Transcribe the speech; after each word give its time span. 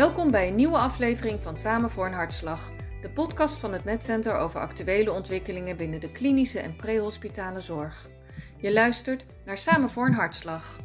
Welkom 0.00 0.30
bij 0.30 0.48
een 0.48 0.54
nieuwe 0.54 0.78
aflevering 0.78 1.42
van 1.42 1.56
Samen 1.56 1.90
voor 1.90 2.06
een 2.06 2.12
Hartslag, 2.12 2.72
de 3.02 3.10
podcast 3.10 3.58
van 3.58 3.72
het 3.72 3.84
MedCenter 3.84 4.36
over 4.36 4.60
actuele 4.60 5.12
ontwikkelingen 5.12 5.76
binnen 5.76 6.00
de 6.00 6.12
klinische 6.12 6.58
en 6.60 6.76
prehospitale 6.76 7.60
zorg. 7.60 8.08
Je 8.60 8.72
luistert 8.72 9.26
naar 9.44 9.58
Samen 9.58 9.90
voor 9.90 10.06
een 10.06 10.12
Hartslag. 10.12 10.78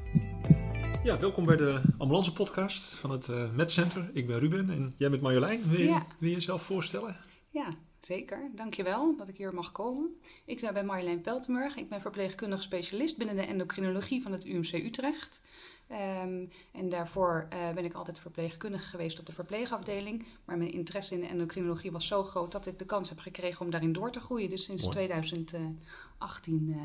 Ja, 1.03 1.19
welkom 1.19 1.45
bij 1.45 1.55
de 1.55 1.81
ambulance 1.97 2.33
podcast 2.33 2.83
van 2.83 3.11
het 3.11 3.27
uh, 3.27 3.51
MedCenter. 3.51 4.09
Ik 4.13 4.27
ben 4.27 4.39
Ruben 4.39 4.69
en 4.69 4.95
jij 4.97 5.09
bent 5.09 5.21
Marjolein. 5.21 5.69
Wil 5.69 5.79
je, 5.79 5.85
Ja. 5.85 6.05
wil 6.19 6.29
je 6.29 6.35
jezelf 6.35 6.61
voorstellen? 6.61 7.17
Ja, 7.49 7.67
zeker. 7.99 8.51
Dankjewel 8.55 9.15
dat 9.17 9.27
ik 9.27 9.37
hier 9.37 9.53
mag 9.53 9.71
komen. 9.71 10.19
Ik 10.45 10.61
eh, 10.61 10.73
ben 10.73 10.85
Marjolein 10.85 11.21
Peltenburg. 11.21 11.75
Ik 11.75 11.89
ben 11.89 12.01
verpleegkundig 12.01 12.61
specialist 12.61 13.17
binnen 13.17 13.35
de 13.35 13.45
endocrinologie 13.45 14.21
van 14.21 14.31
het 14.31 14.45
UMC 14.45 14.73
Utrecht. 14.73 15.41
Ehm, 15.87 16.45
en 16.71 16.89
daarvoor 16.89 17.47
eh, 17.49 17.71
ben 17.73 17.85
ik 17.85 17.93
altijd 17.93 18.19
verpleegkundige 18.19 18.85
geweest 18.85 19.19
op 19.19 19.25
de 19.25 19.31
verpleegafdeling. 19.31 20.25
Maar 20.45 20.57
mijn 20.57 20.71
interesse 20.71 21.13
in 21.13 21.21
de 21.21 21.27
endocrinologie 21.27 21.91
was 21.91 22.07
zo 22.07 22.23
groot 22.23 22.51
dat 22.51 22.65
ik 22.65 22.79
de 22.79 22.85
kans 22.85 23.09
heb 23.09 23.19
gekregen 23.19 23.65
om 23.65 23.71
daarin 23.71 23.93
door 23.93 24.11
te 24.11 24.19
groeien. 24.19 24.49
Dus 24.49 24.63
sinds 24.63 24.81
Mooi. 24.81 24.95
2018 24.95 26.69
eh, 26.69 26.79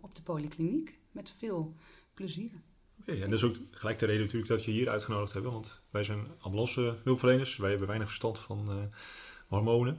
op 0.00 0.14
de 0.14 0.22
polykliniek. 0.22 0.98
Met 1.10 1.34
veel 1.38 1.74
plezier. 2.14 2.50
Oké, 3.00 3.12
en 3.12 3.30
dat 3.30 3.38
is 3.38 3.44
ook 3.44 3.56
gelijk 3.70 3.98
de 3.98 4.06
reden 4.06 4.22
natuurlijk 4.22 4.50
dat 4.50 4.64
je 4.64 4.70
hier 4.70 4.88
uitgenodigd 4.88 5.32
hebben. 5.32 5.52
Want 5.52 5.82
wij 5.90 6.04
zijn 6.04 6.26
ambulance 6.38 6.96
hulpverleners. 7.02 7.56
Wij 7.56 7.70
hebben 7.70 7.86
weinig 7.86 8.08
verstand 8.08 8.38
van 8.38 8.70
eh, 8.70 8.76
hormonen. 9.46 9.98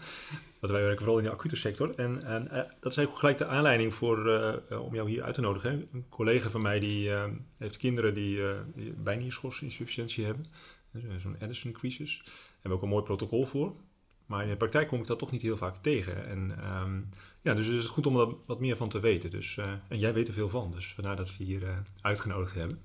Want 0.59 0.73
wij 0.73 0.81
werken 0.81 0.97
vooral 0.97 1.17
in 1.17 1.23
de 1.23 1.31
acute 1.31 1.55
sector. 1.55 1.95
En, 1.95 2.23
en, 2.23 2.49
eh, 2.49 2.57
dat 2.79 2.91
is 2.91 2.97
eigenlijk 2.97 3.17
gelijk 3.17 3.37
de 3.37 3.45
aanleiding 3.45 3.93
voor, 3.93 4.27
eh, 4.27 4.71
eh, 4.71 4.83
om 4.83 4.95
jou 4.95 5.09
hier 5.09 5.23
uit 5.23 5.33
te 5.33 5.41
nodigen. 5.41 5.87
Een 5.93 6.05
collega 6.09 6.49
van 6.49 6.61
mij 6.61 6.79
die 6.79 7.11
heeft 7.57 7.77
kinderen 7.77 8.13
die, 8.13 8.41
die 8.75 8.93
bijnierschorsinsufficiëntie 8.93 10.25
hebben. 10.25 10.45
Dus, 10.91 11.21
Zo'n 11.21 11.39
Addison 11.39 11.71
crisis. 11.71 12.21
Daar 12.23 12.33
hebben 12.51 12.71
we 12.71 12.75
ook 12.75 12.81
een 12.81 12.89
mooi 12.89 13.03
protocol 13.03 13.45
voor. 13.45 13.75
Maar 14.25 14.43
in 14.43 14.49
de 14.49 14.57
praktijk 14.57 14.87
kom 14.87 14.99
ik 14.99 15.07
dat 15.07 15.19
toch 15.19 15.31
niet 15.31 15.41
heel 15.41 15.57
vaak 15.57 15.77
tegen. 15.77 16.27
En 16.27 16.57
ehm, 16.61 17.01
ja, 17.41 17.53
dus 17.53 17.65
het 17.65 17.75
is 17.75 17.85
goed 17.85 18.05
om 18.05 18.19
er 18.19 18.35
wat 18.45 18.59
meer 18.59 18.77
van 18.77 18.89
te 18.89 18.99
weten. 18.99 19.29
Dus, 19.29 19.57
en 19.87 19.99
jij 19.99 20.13
weet 20.13 20.27
er 20.27 20.33
veel 20.33 20.49
van, 20.49 20.71
dus 20.71 20.93
vandaar 20.93 21.15
dat 21.15 21.37
we 21.37 21.43
hier 21.43 21.83
uitgenodigd 22.01 22.55
hebben. 22.55 22.81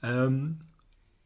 Ehm, 0.00 0.50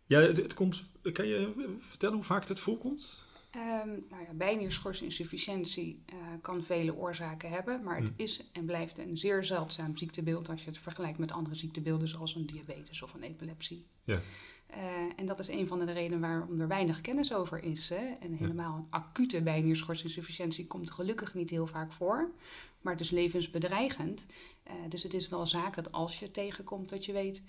ja, 0.06 0.20
het 0.20 0.54
komt, 0.54 0.84
kan 1.12 1.26
je 1.26 1.52
vertellen 1.80 2.14
hoe 2.14 2.24
vaak 2.24 2.46
het 2.46 2.60
voorkomt? 2.60 3.24
Ehm, 3.52 3.88
nou 4.08 4.22
ja, 4.26 4.32
bijnierschorsinsufficiëntie 4.34 6.02
eh 6.06 6.16
kan 6.40 6.62
vele 6.62 6.96
oorzaken 6.96 7.50
hebben, 7.50 7.82
maar 7.82 7.96
het 7.96 8.08
Hm. 8.08 8.22
is 8.22 8.50
en 8.52 8.64
blijft 8.64 8.98
een 8.98 9.18
zeer 9.18 9.44
zeldzaam 9.44 9.96
ziektebeeld 9.96 10.48
als 10.48 10.62
je 10.64 10.68
het 10.68 10.78
vergelijkt 10.78 11.18
met 11.18 11.32
andere 11.32 11.58
ziektebeelden 11.58 12.08
zoals 12.08 12.34
een 12.34 12.46
diabetes 12.46 13.02
of 13.02 13.14
een 13.14 13.22
epilepsie. 13.22 13.86
Ja. 14.04 14.20
Eh, 14.66 14.80
en 15.16 15.26
dat 15.26 15.38
is 15.38 15.48
een 15.48 15.66
van 15.66 15.78
de 15.78 15.92
redenen 15.92 16.20
waarom 16.20 16.60
er 16.60 16.68
weinig 16.68 17.00
kennis 17.00 17.32
over 17.32 17.62
is. 17.62 17.88
Hè? 17.88 18.16
En 18.20 18.32
helemaal 18.32 18.76
een 18.76 18.86
acute 18.90 19.42
bijnierschorsinsufficiëntie 19.42 20.66
komt 20.66 20.90
gelukkig 20.90 21.34
niet 21.34 21.50
heel 21.50 21.66
vaak 21.66 21.92
voor, 21.92 22.30
maar 22.80 22.92
het 22.92 23.02
is 23.02 23.10
levensbedreigend. 23.10 24.26
Eh, 24.62 24.74
dus 24.88 25.02
het 25.02 25.14
is 25.14 25.28
wel 25.28 25.46
zaak 25.46 25.74
dat 25.74 25.92
als 25.92 26.18
je 26.18 26.30
tegenkomt, 26.30 26.90
dat 26.90 27.04
je 27.04 27.12
weet 27.12 27.42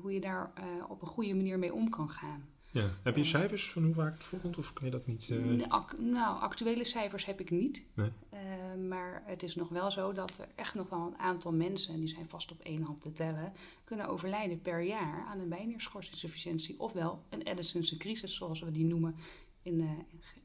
hoe 0.00 0.12
je 0.12 0.20
daar 0.20 0.52
op 0.88 1.02
een 1.02 1.08
goede 1.08 1.34
manier 1.34 1.58
mee 1.58 1.74
om 1.74 1.90
kan 1.90 2.10
gaan. 2.10 2.48
Ja. 2.72 2.90
Heb 3.02 3.16
je 3.16 3.24
cijfers 3.24 3.70
van 3.70 3.84
hoe 3.84 3.94
vaak 3.94 4.12
het 4.14 4.24
voorkomt 4.24 4.58
of 4.58 4.72
kan 4.72 4.84
je 4.84 4.90
dat 4.90 5.06
niet? 5.06 5.22
eh, 5.30 5.68
ac- 5.68 5.98
nou, 5.98 6.40
actuele 6.40 6.84
cijfers 6.84 7.24
heb 7.26 7.40
ik 7.40 7.50
niet. 7.50 7.86
Nee. 7.94 8.10
Eh, 8.30 8.40
maar 8.88 9.22
het 9.26 9.42
is 9.42 9.54
nog 9.54 9.68
wel 9.68 9.90
zo 9.90 10.12
dat 10.12 10.38
er 10.38 10.48
echt 10.54 10.74
nog 10.74 10.88
wel 10.88 11.06
een 11.06 11.18
aantal 11.18 11.52
mensen, 11.52 11.94
en 11.94 12.00
die 12.00 12.08
zijn 12.08 12.28
vast 12.28 12.50
op 12.52 12.60
één 12.60 12.82
hand 12.82 13.00
te 13.00 13.12
tellen, 13.12 13.52
kunnen 13.84 14.08
overlijden 14.08 14.60
per 14.62 14.82
jaar 14.82 15.24
aan 15.26 15.40
een 15.40 15.48
bijnierschorsinsufficiëntie. 15.48 16.80
Ofwel 16.80 17.22
een 17.28 17.44
Addison's 17.44 17.96
crisis, 17.96 18.34
zoals 18.34 18.60
we 18.60 18.70
die 18.70 18.84
noemen 18.84 19.14
in, 19.62 19.80
eh, 19.80 19.90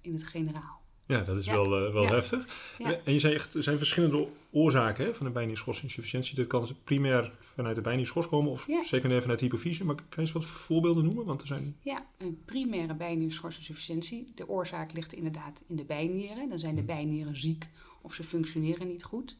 in 0.01 0.13
het 0.13 0.23
generaal. 0.23 0.81
Ja, 1.07 1.21
dat 1.21 1.37
is 1.37 1.45
Ja. 1.45 1.53
wel, 1.53 1.85
eh, 1.87 1.93
wel 1.93 2.03
Ja. 2.03 2.09
heftig. 2.13 2.73
Ja. 2.77 2.99
En 3.03 3.13
je 3.13 3.19
zei 3.19 3.33
echt, 3.33 3.53
er 3.53 3.63
zijn 3.63 3.77
verschillende 3.77 4.27
oorzaken 4.51 5.05
hè, 5.05 5.13
van 5.13 5.25
een 5.25 5.33
bijnierschorsinsufficiëntie. 5.33 6.35
Dat 6.35 6.47
kan 6.47 6.61
dus 6.61 6.73
primair 6.83 7.31
vanuit 7.39 7.75
de 7.75 7.81
bijnierschors 7.81 8.27
komen 8.27 8.51
of 8.51 8.67
secundair 8.81 9.21
vanuit 9.21 9.39
de 9.39 9.45
hypofyse. 9.45 9.85
Maar 9.85 9.95
kan 9.95 10.05
je 10.09 10.21
eens 10.21 10.31
wat 10.31 10.45
voorbeelden 10.45 11.03
noemen? 11.03 11.25
Want 11.25 11.41
er 11.41 11.47
zijn... 11.47 11.75
Ja, 11.81 12.05
een 12.17 12.41
primaire 12.45 12.93
bijnierschorsinsufficiëntie. 12.95 14.31
De 14.35 14.49
oorzaak 14.49 14.93
ligt 14.93 15.13
inderdaad 15.13 15.63
in 15.67 15.75
de 15.75 15.85
bijnieren. 15.85 16.49
Dan 16.49 16.59
zijn 16.59 16.75
de 16.75 16.83
bijnieren 16.83 17.37
ziek 17.37 17.67
of 18.01 18.13
ze 18.13 18.23
functioneren 18.23 18.87
niet 18.87 19.03
goed. 19.03 19.37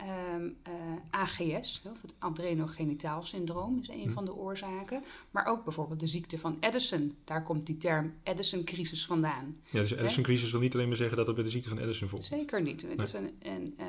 Ehm, 0.00 0.48
eh, 0.62 0.72
AGS, 1.10 1.82
of 1.84 2.02
het 2.02 2.12
adrenogenitaal 2.18 3.22
syndroom, 3.22 3.78
is 3.80 3.88
een 3.88 4.00
Hm. 4.00 4.10
van 4.12 4.24
de 4.24 4.34
oorzaken. 4.34 5.02
Maar 5.30 5.46
ook 5.46 5.64
bijvoorbeeld 5.64 6.00
de 6.00 6.06
ziekte 6.06 6.38
van 6.38 6.56
Addison. 6.60 7.14
Daar 7.24 7.42
komt 7.42 7.66
die 7.66 7.76
term 7.76 8.14
Addison-crisis 8.24 9.06
vandaan. 9.06 9.56
Ja, 9.70 9.80
dus 9.80 9.96
Addison 9.96 10.22
crisis 10.22 10.50
wil 10.50 10.60
niet 10.60 10.74
alleen 10.74 10.88
maar 10.88 10.96
zeggen 10.96 11.16
dat 11.16 11.26
het 11.26 11.34
bij 11.34 11.44
de 11.44 11.50
ziekte 11.50 11.68
van 11.68 11.78
Addison 11.78 12.08
voorkomt. 12.08 12.32
Zeker 12.32 12.62
niet. 12.62 12.82
Het 12.82 13.02
is 13.02 13.12
een, 13.12 13.36
een 13.38 13.74
eh, 13.76 13.86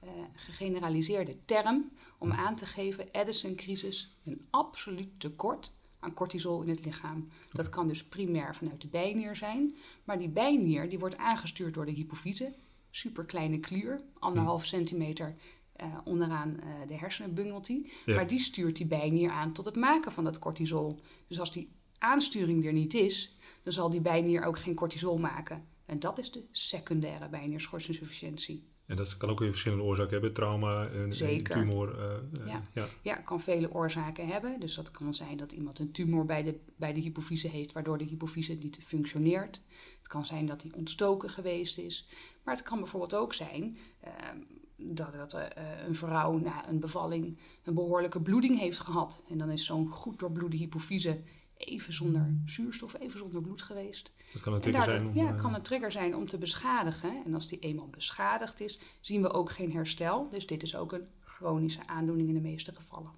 eh, 0.00 0.08
gegeneraliseerde 0.34 1.36
term 1.44 1.90
om 2.18 2.32
aan 2.32 2.56
te 2.56 2.66
geven 2.66 3.08
Addison-crisis 3.12 4.16
een 4.24 4.46
absoluut 4.50 5.20
tekort 5.20 5.72
aan 6.00 6.12
cortisol 6.14 6.62
in 6.62 6.68
het 6.68 6.84
lichaam. 6.84 7.28
Dat 7.52 7.68
kan 7.68 7.88
dus 7.88 8.04
primair 8.04 8.54
vanuit 8.54 8.80
de 8.80 8.88
bijnier 8.88 9.36
zijn, 9.36 9.74
maar 10.04 10.18
die 10.18 10.28
bijnier 10.28 10.88
die 10.88 10.98
wordt 10.98 11.16
aangestuurd 11.16 11.74
door 11.74 11.86
de 11.86 11.92
hypofyse, 11.92 12.52
superkleine 12.90 13.60
klier, 13.60 14.02
anderhalf 14.18 14.66
centimeter 14.66 15.34
eh, 15.72 15.98
onderaan 16.04 16.60
eh, 16.60 16.68
de 16.88 16.96
hersenen 16.96 17.34
bungelt. 17.34 17.66
Ja. 17.66 18.14
Maar 18.14 18.26
die 18.26 18.38
stuurt 18.38 18.76
die 18.76 18.86
bijnier 18.86 19.30
aan 19.30 19.52
tot 19.52 19.64
het 19.64 19.76
maken 19.76 20.12
van 20.12 20.24
dat 20.24 20.38
cortisol. 20.38 21.00
Dus 21.26 21.40
als 21.40 21.52
die 21.52 21.72
aansturing 21.98 22.66
er 22.66 22.72
niet 22.72 22.94
is, 22.94 23.36
dan 23.62 23.72
zal 23.72 23.90
die 23.90 24.00
bijnier 24.00 24.44
ook 24.44 24.58
geen 24.58 24.74
cortisol 24.74 25.16
maken. 25.16 25.66
En 25.86 26.00
dat 26.00 26.18
is 26.18 26.30
de 26.30 26.44
secundaire 26.50 27.28
bijnierschorsinsufficiëntie. 27.28 28.69
En 28.90 28.96
dat 28.96 29.16
kan 29.16 29.28
ook 29.30 29.38
weer 29.38 29.50
verschillende 29.50 29.84
oorzaken 29.84 30.12
hebben. 30.12 30.32
Trauma, 30.32 30.88
een, 30.90 31.24
een 31.28 31.44
tumor. 31.44 31.98
eh, 31.98 32.14
eh, 32.14 32.62
Ja. 32.74 32.86
ja. 33.02 33.14
Kan 33.14 33.40
vele 33.40 33.72
oorzaken 33.72 34.26
hebben. 34.26 34.60
Dus 34.60 34.74
dat 34.74 34.90
kan 34.90 35.14
zijn 35.14 35.36
dat 35.36 35.52
iemand 35.52 35.78
een 35.78 35.92
tumor 35.92 36.24
bij 36.24 36.42
de, 36.42 36.58
bij 36.76 36.92
de 36.92 37.00
hypofyse 37.00 37.48
heeft, 37.48 37.72
waardoor 37.72 37.98
de 37.98 38.04
hypofyse 38.04 38.52
niet 38.52 38.78
functioneert. 38.82 39.60
Het 39.98 40.08
kan 40.08 40.26
zijn 40.26 40.46
dat 40.46 40.60
die 40.60 40.74
ontstoken 40.74 41.30
geweest 41.30 41.78
is. 41.78 42.08
Maar 42.44 42.54
het 42.54 42.64
kan 42.64 42.78
bijvoorbeeld 42.78 43.14
ook 43.14 43.34
zijn 43.34 43.76
ehm, 44.00 44.36
dat, 44.76 45.12
dat 45.12 45.32
eh, 45.32 45.64
een 45.86 45.94
vrouw 45.94 46.38
na 46.38 46.68
een 46.68 46.80
bevalling 46.80 47.38
een 47.64 47.74
behoorlijke 47.74 48.20
bloeding 48.20 48.58
heeft 48.58 48.78
gehad. 48.78 49.22
En 49.28 49.38
dan 49.38 49.50
is 49.50 49.64
zo'n 49.64 49.88
goed 49.90 50.18
doorbloede 50.18 50.56
hypofyse 50.56 51.20
even 51.60 51.92
zonder 51.92 52.34
zuurstof, 52.46 52.98
even 53.00 53.18
zonder 53.18 53.42
bloed 53.42 53.62
geweest. 53.62 54.12
Dat 54.32 54.42
kan 54.42 54.52
een 54.52 54.58
En 54.58 54.64
trigger 54.70 54.86
daardoor- 54.86 55.12
zijn 55.12 55.24
om... 55.26 55.30
ja, 55.30 55.36
eh, 55.36 55.42
kan 55.42 55.54
een 55.54 55.62
trigger 55.62 55.92
zijn 55.92 56.16
om 56.16 56.26
te 56.26 56.38
beschadigen. 56.38 57.22
En 57.24 57.34
als 57.34 57.48
die 57.48 57.58
eenmaal 57.58 57.88
beschadigd 57.88 58.60
is, 58.60 58.78
zien 59.00 59.22
we 59.22 59.30
ook 59.32 59.50
geen 59.50 59.72
herstel. 59.72 60.28
Dus 60.30 60.46
dit 60.46 60.62
is 60.62 60.76
ook 60.76 60.92
een 60.92 61.06
chronische 61.24 61.86
aandoening 61.86 62.28
in 62.28 62.34
de 62.34 62.40
meeste 62.40 62.74
gevallen. 62.74 63.10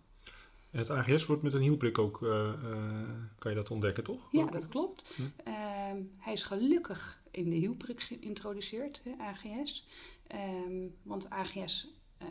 En 0.70 0.78
het 0.78 0.90
AGS 0.90 1.26
wordt 1.26 1.42
met 1.42 1.54
een 1.54 1.60
hielprik 1.60 1.98
ook, 1.98 2.22
eh, 2.22 2.48
eh, 2.48 3.08
kan 3.38 3.50
je 3.50 3.56
dat 3.56 3.70
ontdekken, 3.70 4.04
toch? 4.04 4.28
Ja, 4.30 4.44
dat 4.46 4.68
klopt. 4.68 5.14
Hm. 5.16 5.22
Ehm, 5.44 5.96
hij 6.18 6.32
is 6.32 6.42
gelukkig 6.42 7.22
in 7.30 7.50
de 7.50 7.56
hielprik 7.56 8.00
geïntroduceerd, 8.00 9.00
hè, 9.04 9.12
AGS. 9.24 9.86
Ehm, 10.26 10.86
want 11.02 11.30
AGS, 11.30 11.88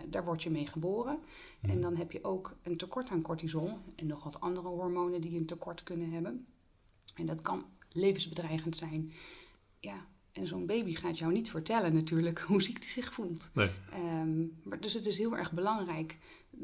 daar 0.09 0.25
word 0.25 0.44
je 0.44 0.50
mee 0.50 0.68
geboren. 0.68 1.19
Mhm. 1.59 1.72
En 1.72 1.81
dan 1.81 1.96
heb 1.96 2.12
je 2.12 2.24
ook 2.24 2.56
een 2.63 2.78
tekort 2.78 3.09
aan 3.09 3.22
cortisol 3.22 3.79
en 3.96 4.07
nog 4.07 4.24
wat 4.24 4.40
andere 4.40 4.68
hormonen 4.68 5.22
die 5.22 5.38
een 5.38 5.46
tekort 5.46 5.84
kunnen 5.84 6.12
hebben. 6.12 6.46
En 7.16 7.25
dat 7.25 7.41
kan 7.41 7.66
levensbedreigend 7.90 8.75
zijn. 8.75 9.12
Ja, 9.79 10.06
en 10.31 10.47
zo'n 10.47 10.66
baby 10.66 10.96
gaat 10.96 11.18
jou 11.18 11.31
niet 11.31 11.50
vertellen 11.50 11.94
natuurlijk 11.94 12.40
hoe 12.47 12.62
ziek 12.62 12.78
hij 12.78 12.88
zich 12.88 13.13
voelt. 13.13 13.50
Nee. 13.53 13.69
Ehm, 13.91 14.46
maar 14.63 14.79
dus 14.79 14.94
het 14.94 15.07
is 15.07 15.18
heel 15.18 15.38
erg 15.38 15.52
belangrijk 15.52 16.18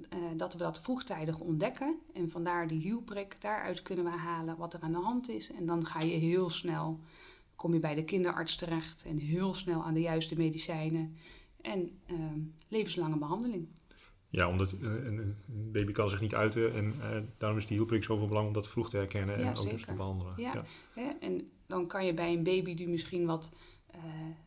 eh, 0.09 0.19
dat 0.37 0.53
we 0.53 0.59
dat 0.59 0.79
vroegtijdig 0.79 1.39
ontdekken. 1.39 1.99
En 2.13 2.29
vandaar 2.29 2.67
die 2.67 2.81
hielprik, 2.81 3.37
daaruit 3.39 3.81
kunnen 3.81 4.05
we 4.05 4.11
halen 4.11 4.57
wat 4.57 4.73
er 4.73 4.79
aan 4.79 4.91
de 4.91 4.97
hand 4.97 5.29
is. 5.29 5.51
En 5.51 5.65
dan 5.65 5.85
ga 5.85 5.99
je 5.99 6.15
heel 6.15 6.49
snel, 6.49 6.99
kom 7.55 7.73
je 7.73 7.79
bij 7.79 7.95
de 7.95 8.03
kinderarts 8.03 8.55
terecht 8.55 9.03
en 9.05 9.17
heel 9.17 9.53
snel 9.53 9.83
aan 9.83 9.93
de 9.93 10.01
juiste 10.01 10.37
medicijnen. 10.37 11.15
En 11.67 11.89
ehm, 12.05 12.39
levenslange 12.67 13.17
behandeling. 13.17 13.67
Ja, 14.29 14.49
omdat 14.49 14.71
eh, 14.71 14.79
een, 14.81 15.35
baby 15.47 15.91
kan 15.91 16.09
zich 16.09 16.21
niet 16.21 16.35
uiten 16.35 16.73
en 16.73 16.93
eh, 17.01 17.17
daarom 17.37 17.57
is 17.57 17.67
die 17.67 17.77
hielprik 17.77 18.03
zoveel 18.03 18.27
belang 18.27 18.47
om 18.47 18.53
dat 18.53 18.67
vroeg 18.67 18.89
te 18.89 18.97
herkennen 18.97 19.39
Ja, 19.39 19.45
en 19.45 19.57
ook 19.57 19.69
dus 19.69 19.85
te 19.85 19.93
behandelen. 19.93 20.33
Ja. 20.37 20.63
Hè? 20.93 21.09
En 21.19 21.49
dan 21.67 21.87
kan 21.87 22.05
je 22.05 22.13
bij 22.13 22.33
een 22.33 22.43
baby 22.43 22.75
die 22.75 22.87
misschien 22.87 23.25
wat 23.25 23.51
eh, 23.91 23.99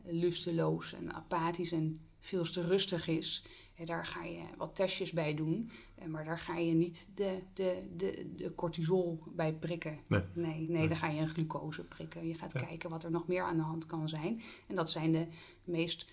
lusteloos 0.03 0.93
en 0.93 1.13
apathisch 1.13 1.71
en 1.71 1.99
veel 2.19 2.43
te 2.43 2.65
rustig 2.65 3.07
is, 3.07 3.43
hè, 3.73 3.85
daar 3.85 4.05
ga 4.05 4.23
je 4.23 4.41
wat 4.57 4.75
testjes 4.75 5.11
bij 5.11 5.33
doen. 5.35 5.71
Maar 6.07 6.25
daar 6.25 6.39
ga 6.39 6.57
je 6.57 6.73
niet 6.73 7.07
de, 7.15 7.39
de, 7.53 7.81
de, 7.97 8.31
de 8.35 8.55
cortisol 8.55 9.23
bij 9.35 9.53
prikken. 9.53 9.99
Nee. 10.07 10.21
Nee, 10.33 10.53
nee, 10.55 10.67
Nee. 10.69 10.87
daar 10.87 10.97
ga 10.97 11.07
je 11.09 11.21
een 11.21 11.27
glucose 11.29 11.83
prikken. 11.83 12.27
Je 12.27 12.33
gaat 12.35 12.53
Ja. 12.53 12.59
kijken 12.59 12.89
wat 12.89 13.03
er 13.03 13.11
nog 13.11 13.27
meer 13.27 13.43
aan 13.43 13.57
de 13.57 13.63
hand 13.63 13.85
kan 13.85 14.09
zijn. 14.09 14.41
En 14.67 14.75
dat 14.75 14.89
zijn 14.89 15.11
de 15.11 15.27
meest 15.63 16.07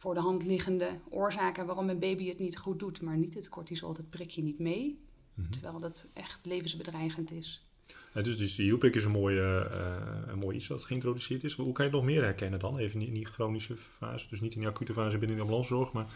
voor 0.00 0.14
de 0.14 0.20
hand 0.20 0.44
liggende 0.44 0.98
oorzaken 1.08 1.66
waarom 1.66 1.88
een 1.88 1.98
baby 1.98 2.28
het 2.28 2.38
niet 2.38 2.58
goed 2.58 2.78
doet. 2.78 3.00
Maar 3.00 3.16
niet 3.16 3.34
het 3.34 3.48
cortisol, 3.48 3.94
dat 3.94 4.10
prik 4.10 4.30
je 4.30 4.42
niet 4.42 4.58
mee. 4.58 5.00
Mhm. 5.34 5.50
Terwijl 5.50 5.78
dat 5.78 6.10
echt 6.14 6.46
levensbedreigend 6.46 7.30
is. 7.30 7.64
Dus, 8.12 8.36
dus 8.36 8.54
de 8.54 8.90
is 8.90 9.04
een 9.04 9.10
mooi, 9.10 9.38
een 9.38 10.38
mooi 10.38 10.56
iets 10.56 10.66
wat 10.66 10.84
geïntroduceerd 10.84 11.44
is. 11.44 11.54
Hoe 11.54 11.72
kan 11.72 11.84
je 11.84 11.90
het 11.90 12.00
nog 12.00 12.10
meer 12.10 12.22
herkennen 12.22 12.58
dan? 12.58 12.78
Even 12.78 13.00
in 13.00 13.14
die 13.14 13.26
chronische 13.26 13.76
fase, 13.76 14.26
dus 14.28 14.40
niet 14.40 14.54
in 14.54 14.60
die 14.60 14.68
acute 14.68 14.92
fase 14.92 15.18
binnen 15.18 15.36
de 15.36 15.42
ambulancezorg, 15.42 15.92
maar... 15.92 16.06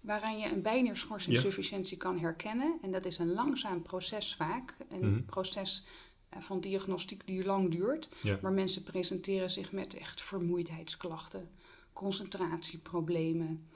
Waaraan 0.00 0.38
je 0.38 0.52
een 0.52 0.62
bijnierschorsinsufficiëntie 0.62 1.96
kan 1.96 2.18
herkennen. 2.18 2.78
En 2.82 2.90
dat 2.90 3.04
is 3.04 3.18
een 3.18 3.32
langzaam 3.32 3.82
proces 3.82 4.34
vaak. 4.34 4.74
Een 4.88 5.10
Mhm. 5.10 5.24
proces 5.24 5.84
eh, 6.28 6.40
van 6.42 6.60
diagnostiek 6.60 7.26
die 7.26 7.44
lang 7.44 7.70
duurt. 7.70 8.08
Ja. 8.22 8.38
Maar 8.42 8.52
mensen 8.52 8.82
presenteren 8.82 9.50
zich 9.50 9.72
met 9.72 9.94
echt 9.94 10.22
vermoeidheidsklachten, 10.22 11.48
concentratieproblemen, 11.94 13.66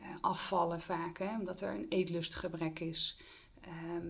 eh, 0.00 0.06
afvallen 0.20 0.80
vaak, 0.80 1.18
hè, 1.18 1.38
omdat 1.38 1.60
er 1.60 1.74
een 1.74 1.86
eetlustgebrek 1.88 2.80
is. 2.80 3.18
Ehm, 3.60 4.06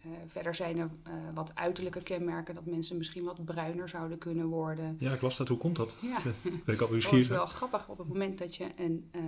eh, 0.00 0.10
verder 0.26 0.54
zijn 0.54 0.78
er 0.78 0.90
eh, 1.02 1.12
wat 1.34 1.54
uiterlijke 1.54 2.02
kenmerken 2.02 2.54
dat 2.54 2.66
mensen 2.66 2.96
misschien 2.96 3.24
wat 3.24 3.44
bruiner 3.44 3.88
zouden 3.88 4.18
kunnen 4.18 4.46
worden. 4.46 4.96
Ja, 4.98 5.12
ik 5.12 5.20
las 5.20 5.36
dat. 5.36 5.48
Hoe 5.48 5.58
komt 5.58 5.76
dat? 5.76 5.96
Ja, 6.00 6.18
Ben 6.64 6.74
ik 6.74 6.80
al 6.80 6.88
dat 6.88 6.96
is 6.96 7.10
nieuwsgierig. 7.10 7.28
wel 7.28 7.46
grappig 7.46 7.88
op 7.88 7.98
het 7.98 8.08
moment 8.08 8.38
dat 8.38 8.56
je 8.56 8.68
een 8.76 9.08
eh, 9.10 9.20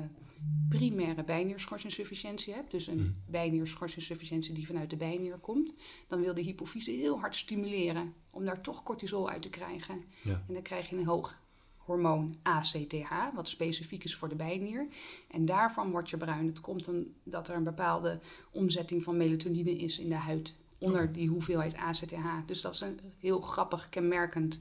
primaire 0.68 1.24
bijnierschorsinsufficiëntie 1.24 2.54
hebt, 2.54 2.70
dus 2.70 2.86
een 2.86 2.98
Mhm. 3.00 3.10
bijnierschorsinsufficiëntie 3.30 4.54
die 4.54 4.66
vanuit 4.66 4.90
de 4.90 4.96
bijnier 4.96 5.38
komt, 5.38 5.74
dan 6.08 6.20
wil 6.20 6.34
de 6.34 6.42
hypofyse 6.42 6.90
heel 6.90 7.18
hard 7.20 7.36
stimuleren 7.36 8.14
om 8.30 8.44
daar 8.44 8.60
toch 8.60 8.82
cortisol 8.82 9.30
uit 9.30 9.42
te 9.42 9.50
krijgen. 9.50 10.04
Ja. 10.22 10.42
En 10.48 10.54
dan 10.54 10.62
krijg 10.62 10.90
je 10.90 10.96
een 10.96 11.04
hoog 11.06 11.42
hormoon 11.84 12.36
ACTH, 12.42 13.10
wat 13.34 13.48
specifiek 13.48 14.04
is 14.04 14.14
voor 14.14 14.28
de 14.28 14.34
bijnier. 14.34 14.86
En 15.30 15.44
daarvan 15.44 15.90
word 15.90 16.10
je 16.10 16.16
bruin. 16.16 16.46
Het 16.46 16.60
komt 16.60 16.88
omdat 16.88 17.48
er 17.48 17.54
een 17.56 17.64
bepaalde 17.64 18.20
omzetting 18.50 19.02
van 19.02 19.16
melatonine 19.16 19.76
is 19.76 19.98
in 19.98 20.08
de 20.08 20.14
huid 20.14 20.54
onder 20.78 21.12
die 21.12 21.28
hoeveelheid 21.28 21.74
ACTH. 21.76 22.14
Dus 22.46 22.60
dat 22.60 22.74
is 22.74 22.80
een 22.80 23.00
heel 23.18 23.40
grappig, 23.40 23.88
kenmerkend 23.88 24.60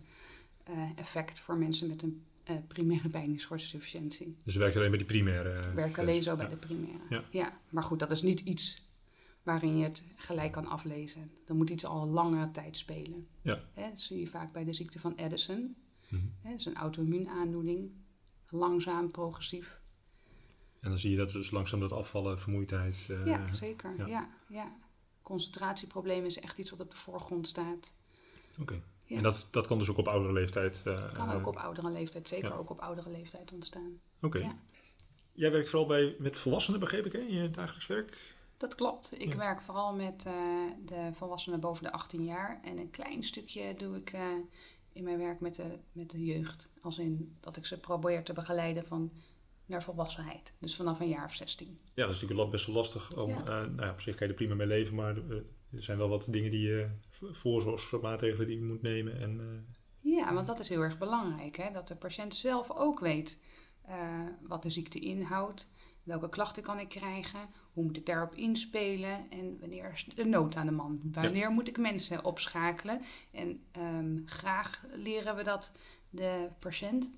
eh, 0.64 0.74
effect 0.96 1.40
voor 1.40 1.58
mensen 1.58 1.88
met 1.88 2.02
een 2.02 2.24
eh, 2.44 2.56
primaire 2.68 3.10
bijnierschorsinsufficiëntie. 3.10 4.36
Dus 4.44 4.54
het 4.54 4.62
werkt 4.64 4.78
alleen 4.78 4.90
bij 4.90 4.98
die 4.98 5.08
primaire... 5.08 5.50
eh, 5.50 5.58
Ik 5.58 5.64
werk 5.64 5.76
versie. 5.94 6.02
alleen 6.10 6.22
zo 6.22 6.36
bij 6.36 6.50
de 6.50 6.56
primaire. 6.58 7.00
Ja. 7.10 7.24
Ja. 7.32 7.58
maar 7.70 7.84
goed, 7.84 8.00
dat 8.00 8.12
is 8.12 8.22
niet 8.22 8.40
iets 8.40 8.82
waarin 9.44 9.78
je 9.78 9.84
het 9.84 10.04
gelijk 10.16 10.52
kan 10.52 10.68
aflezen. 10.68 11.32
Dan 11.46 11.58
moet 11.58 11.70
iets 11.70 11.86
al 11.86 12.02
een 12.02 12.10
langere 12.10 12.52
tijd 12.52 12.78
spelen. 12.78 13.28
Ja. 13.42 13.60
Hè, 13.74 13.90
dat 13.90 14.00
zie 14.00 14.20
je 14.20 14.28
vaak 14.28 14.52
bij 14.52 14.64
de 14.64 14.74
ziekte 14.74 15.00
van 15.00 15.16
Addison. 15.18 15.76
Mhm. 16.14 16.52
Dat 16.52 16.60
is 16.60 16.66
een 16.66 16.76
auto-immuunaandoening. 16.76 17.92
Langzaam, 18.50 19.12
progressief. 19.12 19.82
En 20.80 20.90
dan 20.90 20.98
zie 21.00 21.12
je 21.12 21.18
dat 21.18 21.32
dus 21.32 21.52
langzaam 21.52 21.80
dat 21.80 21.92
afvallen, 21.92 22.40
vermoeidheid... 22.40 23.08
eh, 23.10 23.26
ja, 23.26 23.52
zeker. 23.52 23.98
ja. 23.98 24.08
Ja. 24.08 24.30
Ja, 24.48 24.76
Concentratieproblemen 25.22 26.26
is 26.26 26.40
echt 26.40 26.58
iets 26.58 26.70
wat 26.70 26.80
op 26.80 26.92
de 26.92 26.98
voorgrond 26.98 27.48
staat. 27.48 27.94
Oké. 28.60 28.82
Ja. 29.04 29.18
En 29.18 29.24
dat, 29.24 29.48
dat 29.52 29.68
kan 29.68 29.80
dus 29.80 29.90
ook 29.90 29.98
op 29.98 30.08
oudere 30.08 30.34
leeftijd... 30.34 30.82
eh, 30.86 31.14
Kan 31.14 31.30
eh, 31.30 31.36
ook 31.36 31.48
op 31.48 31.56
oudere 31.56 31.90
leeftijd, 31.90 32.28
zeker 32.28 32.50
ja. 32.50 32.56
ook 32.56 32.70
op 32.70 32.80
oudere 32.80 33.10
leeftijd 33.12 33.52
ontstaan. 33.52 34.00
Oké. 34.22 34.38
Ja. 34.38 34.56
Jij 35.32 35.52
werkt 35.52 35.70
vooral 35.70 35.88
bij, 35.88 36.16
met 36.20 36.38
volwassenen, 36.38 36.80
begreep 36.80 37.06
ik, 37.06 37.12
hè, 37.12 37.20
in 37.20 37.34
je 37.34 37.50
dagelijks 37.50 37.88
werk? 37.88 38.18
Dat 38.58 38.76
klopt. 38.76 39.20
Ik 39.22 39.34
werk 39.34 39.62
vooral 39.62 39.94
met 39.94 40.26
eh, 40.26 40.34
de 40.86 41.10
volwassenen 41.14 41.60
boven 41.60 41.84
de 41.84 41.92
18 41.92 42.24
jaar. 42.24 42.60
En 42.64 42.78
een 42.78 42.90
klein 42.90 43.24
stukje 43.24 43.74
doe 43.74 43.96
ik 43.96 44.10
eh, 44.14 44.28
in 44.94 45.04
mijn 45.04 45.18
werk 45.18 45.40
met 45.40 45.56
de, 45.56 45.80
met 45.92 46.10
de 46.10 46.24
jeugd. 46.26 46.70
Als 46.82 46.98
in 47.00 47.38
dat 47.40 47.58
ik 47.58 47.66
ze 47.66 47.80
probeer 47.80 48.24
te 48.24 48.34
begeleiden 48.34 48.86
van 48.86 49.12
naar 49.66 49.84
volwassenheid. 49.84 50.54
Dus 50.60 50.76
vanaf 50.76 51.00
een 51.00 51.10
jaar 51.10 51.26
of 51.26 51.36
16. 51.36 51.80
Ja, 51.94 52.06
dat 52.06 52.16
is 52.16 52.22
natuurlijk 52.22 52.50
best 52.52 52.66
wel 52.66 52.76
lastig. 52.76 53.18
Om, 53.18 53.30
Ja. 53.30 53.38
eh, 53.40 53.46
nou 53.46 53.82
ja, 53.82 53.92
op 53.92 54.02
zich 54.02 54.16
kan 54.16 54.28
je 54.28 54.34
er 54.34 54.40
prima 54.40 54.56
mee 54.56 54.68
leven, 54.68 54.96
maar 54.96 55.18
eh, 55.18 55.36
er 55.72 55.84
zijn 55.84 55.98
wel 55.98 56.10
wat 56.10 56.28
dingen 56.30 56.52
die 56.52 56.62
je, 56.68 56.90
voorzorgsmaatregelen 57.32 58.48
die 58.48 58.58
je 58.58 58.64
moet 58.66 58.82
nemen. 58.82 59.20
En, 59.20 59.40
eh, 59.40 60.12
Ja, 60.12 60.34
want 60.34 60.46
dat 60.48 60.60
is 60.60 60.70
heel 60.70 60.82
erg 60.82 60.98
belangrijk. 60.98 61.58
Hè? 61.58 61.72
Dat 61.72 61.88
de 61.88 61.96
patiënt 61.96 62.36
zelf 62.36 62.72
ook 62.72 63.00
weet 63.00 63.42
wat 64.42 64.62
de 64.64 64.70
ziekte 64.70 65.00
inhoudt. 65.00 65.73
Welke 66.04 66.30
klachten 66.30 66.64
kan 66.64 66.80
ik 66.80 66.90
krijgen? 66.90 67.40
Hoe 67.74 67.84
moet 67.84 67.98
ik 67.98 68.06
daarop 68.06 68.36
inspelen? 68.36 69.30
En 69.32 69.58
wanneer 69.60 69.92
is 69.94 70.06
de 70.16 70.26
nood 70.26 70.56
aan 70.56 70.66
de 70.66 70.72
man? 70.72 71.00
Wanneer 71.04 71.50
moet 71.52 71.68
ik 71.68 71.78
mensen 71.78 72.24
opschakelen? 72.24 73.02
En 73.32 73.64
ehm, 73.72 74.18
graag 74.26 74.84
leren 74.92 75.36
we 75.36 75.44
dat 75.44 75.72
de 76.10 76.50
patiënt, 76.60 77.10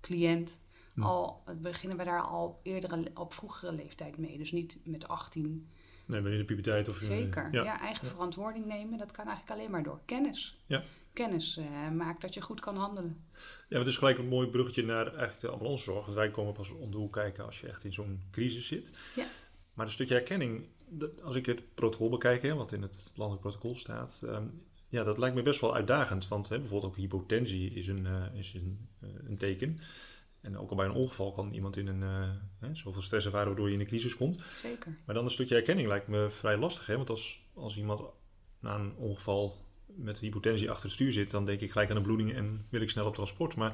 cliënt, 0.00 0.58
al 0.98 1.42
beginnen 1.60 1.98
we 1.98 2.04
daar 2.04 2.22
al 2.22 2.60
eerdere, 2.62 3.10
op 3.14 3.32
vroegere 3.34 3.72
leeftijd 3.72 4.18
mee. 4.18 4.38
Dus 4.38 4.52
niet 4.52 4.78
met 4.84 5.08
18. 5.08 5.68
nee, 6.06 6.20
ben 6.20 6.30
je 6.30 6.36
in 6.36 6.40
de 6.40 6.46
puberteit 6.46 6.88
of... 6.88 7.00
eh, 7.00 7.06
Zeker. 7.06 7.48
Ja, 7.52 7.62
ja. 7.62 7.80
eigen 7.80 8.06
verantwoording 8.06 8.66
nemen, 8.66 8.98
dat 8.98 9.12
kan 9.12 9.26
eigenlijk 9.26 9.58
alleen 9.58 9.70
maar 9.70 9.82
door 9.82 10.00
kennis. 10.04 10.58
Ja. 10.66 10.82
Kennis 11.16 11.56
eh, 11.56 11.90
maakt 11.90 12.20
dat 12.20 12.34
je 12.34 12.40
goed 12.40 12.60
kan 12.60 12.76
handelen. 12.76 13.24
Ja, 13.68 13.78
het 13.78 13.86
is 13.86 13.96
gelijk 13.96 14.18
een 14.18 14.28
mooi 14.28 14.48
bruggetje 14.48 14.84
naar 14.84 15.06
eigenlijk 15.06 15.40
de 15.40 15.48
ambulancezorg. 15.48 16.04
Want 16.04 16.16
wij 16.16 16.30
komen 16.30 16.52
pas 16.52 16.70
om 16.70 16.90
de 16.90 16.96
hoek 16.96 17.12
kijken 17.12 17.44
als 17.44 17.60
je 17.60 17.66
echt 17.68 17.84
in 17.84 17.92
zo'n 17.92 18.22
crisis 18.30 18.66
zit. 18.66 18.90
Ja. 19.14 19.24
Maar 19.74 19.86
een 19.86 19.92
stukje 19.92 20.14
herkenning, 20.14 20.66
dat- 20.88 21.22
als 21.22 21.34
ik 21.34 21.46
het 21.46 21.74
protocol 21.74 22.08
bekijk, 22.08 22.42
hè, 22.42 22.54
wat 22.54 22.72
in 22.72 22.82
het 22.82 23.12
landelijk 23.14 23.42
protocol 23.46 23.76
staat, 23.76 24.20
ehm, 24.24 24.48
ja, 24.88 25.04
dat 25.04 25.18
lijkt 25.18 25.36
me 25.36 25.42
best 25.42 25.60
wel 25.60 25.74
uitdagend. 25.74 26.28
Want 26.28 26.48
hè, 26.48 26.58
bijvoorbeeld 26.58 26.92
ook 26.92 26.98
hypotensie 26.98 27.70
is 27.70 27.86
een, 27.88 28.06
eh, 28.06 28.24
is 28.34 28.54
een, 28.54 28.88
eh, 29.00 29.08
een 29.28 29.36
teken. 29.36 29.78
En 30.40 30.58
ook 30.58 30.70
al 30.70 30.76
bij 30.76 30.86
een 30.86 30.92
ongeval 30.92 31.32
kan 31.32 31.52
iemand 31.52 31.76
in 31.76 31.86
een 31.86 32.00
hè, 32.58 32.74
zoveel 32.74 33.02
stress 33.02 33.24
ervaren 33.26 33.46
waardoor 33.48 33.68
je 33.68 33.74
in 33.74 33.80
een 33.80 33.86
crisis 33.86 34.16
komt. 34.16 34.42
Zeker. 34.62 34.96
Maar 35.06 35.14
dan 35.14 35.24
een 35.24 35.30
stukje 35.30 35.54
herkenning 35.54 35.88
lijkt 35.88 36.08
me 36.08 36.30
vrij 36.30 36.56
lastig. 36.56 36.86
Hè? 36.86 36.96
Want 36.96 37.10
als, 37.10 37.46
als 37.54 37.76
iemand 37.76 38.02
na 38.60 38.74
een 38.74 38.94
ongeval 38.96 39.65
met 39.96 40.18
hypotensie 40.18 40.70
achter 40.70 40.84
het 40.84 40.94
stuur 40.94 41.12
zit, 41.12 41.30
dan 41.30 41.44
denk 41.44 41.60
ik 41.60 41.70
gelijk 41.72 41.88
aan 41.90 41.96
de 41.96 42.02
bloeding 42.02 42.32
en 42.34 42.66
wil 42.68 42.80
ik 42.80 42.90
snel 42.90 43.06
op 43.06 43.14
transport. 43.14 43.56
Maar 43.56 43.70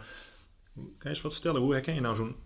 kan 0.74 0.84
je 0.98 1.08
eens 1.08 1.20
wat 1.20 1.32
vertellen? 1.32 1.60
Hoe 1.60 1.72
herken 1.72 1.94
je 1.94 2.00
nou 2.00 2.16
zo'n 2.16 2.36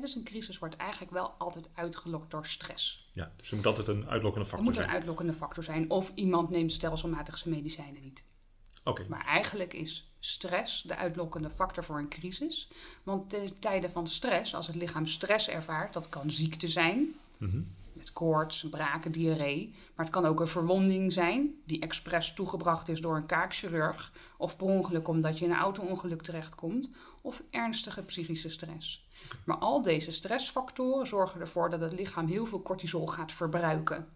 dus 0.00 0.14
een 0.14 0.24
crisis 0.24 0.58
wordt 0.58 0.76
eigenlijk 0.76 1.10
wel 1.10 1.30
altijd 1.30 1.68
uitgelokt 1.74 2.30
door 2.30 2.46
stress. 2.46 3.10
Ja, 3.12 3.32
dus 3.36 3.50
er 3.50 3.56
moet 3.56 3.66
altijd 3.66 3.86
een 3.86 4.08
uitlokkende 4.08 4.46
Er 4.46 4.50
factor 4.50 4.62
moet 4.68 4.76
een 4.76 4.82
zijn. 4.82 4.94
uitlokkende 4.96 5.34
factor 5.34 5.64
zijn. 5.64 5.90
Of 5.90 6.12
iemand 6.14 6.50
neemt 6.50 6.72
stelselmatig 6.72 7.38
zijn 7.38 7.54
medicijnen 7.54 8.02
niet. 8.02 8.24
Oké, 8.84 9.06
Maar 9.08 9.24
eigenlijk 9.26 9.74
is 9.74 10.12
stress 10.20 10.82
de 10.82 10.96
uitlokkende 10.96 11.50
factor 11.50 11.84
voor 11.84 11.98
een 11.98 12.08
crisis. 12.08 12.68
Want 13.02 13.34
in 13.34 13.58
tijden 13.58 13.90
van 13.90 14.06
stress, 14.06 14.54
als 14.54 14.66
het 14.66 14.76
lichaam 14.76 15.06
stress 15.06 15.48
ervaart, 15.48 15.92
dat 15.92 16.08
kan 16.08 16.30
ziekte 16.30 16.68
zijn, 16.68 17.14
Mhm. 17.36 17.60
Koorts, 18.12 18.68
braken, 18.68 19.12
diarree. 19.12 19.74
Maar 19.94 20.04
het 20.04 20.14
kan 20.14 20.26
ook 20.26 20.40
een 20.40 20.48
verwonding 20.48 21.12
zijn 21.12 21.54
die 21.64 21.80
expres 21.80 22.34
toegebracht 22.34 22.88
is 22.88 23.00
door 23.00 23.16
een 23.16 23.26
kaakchirurg. 23.26 24.12
Of 24.36 24.56
per 24.56 24.66
ongeluk 24.66 25.08
omdat 25.08 25.38
je 25.38 25.44
in 25.44 25.50
een 25.50 25.56
auto-ongeluk 25.56 26.22
terechtkomt. 26.22 26.90
Of 27.22 27.42
ernstige 27.50 28.02
psychische 28.02 28.48
stress. 28.48 29.06
Maar 29.44 29.56
al 29.56 29.82
deze 29.82 30.10
stressfactoren 30.10 31.06
zorgen 31.06 31.40
ervoor 31.40 31.70
dat 31.70 31.80
het 31.80 31.92
lichaam 31.92 32.26
heel 32.26 32.46
veel 32.46 32.62
cortisol 32.62 33.06
gaat 33.06 33.32
verbruiken. 33.32 34.08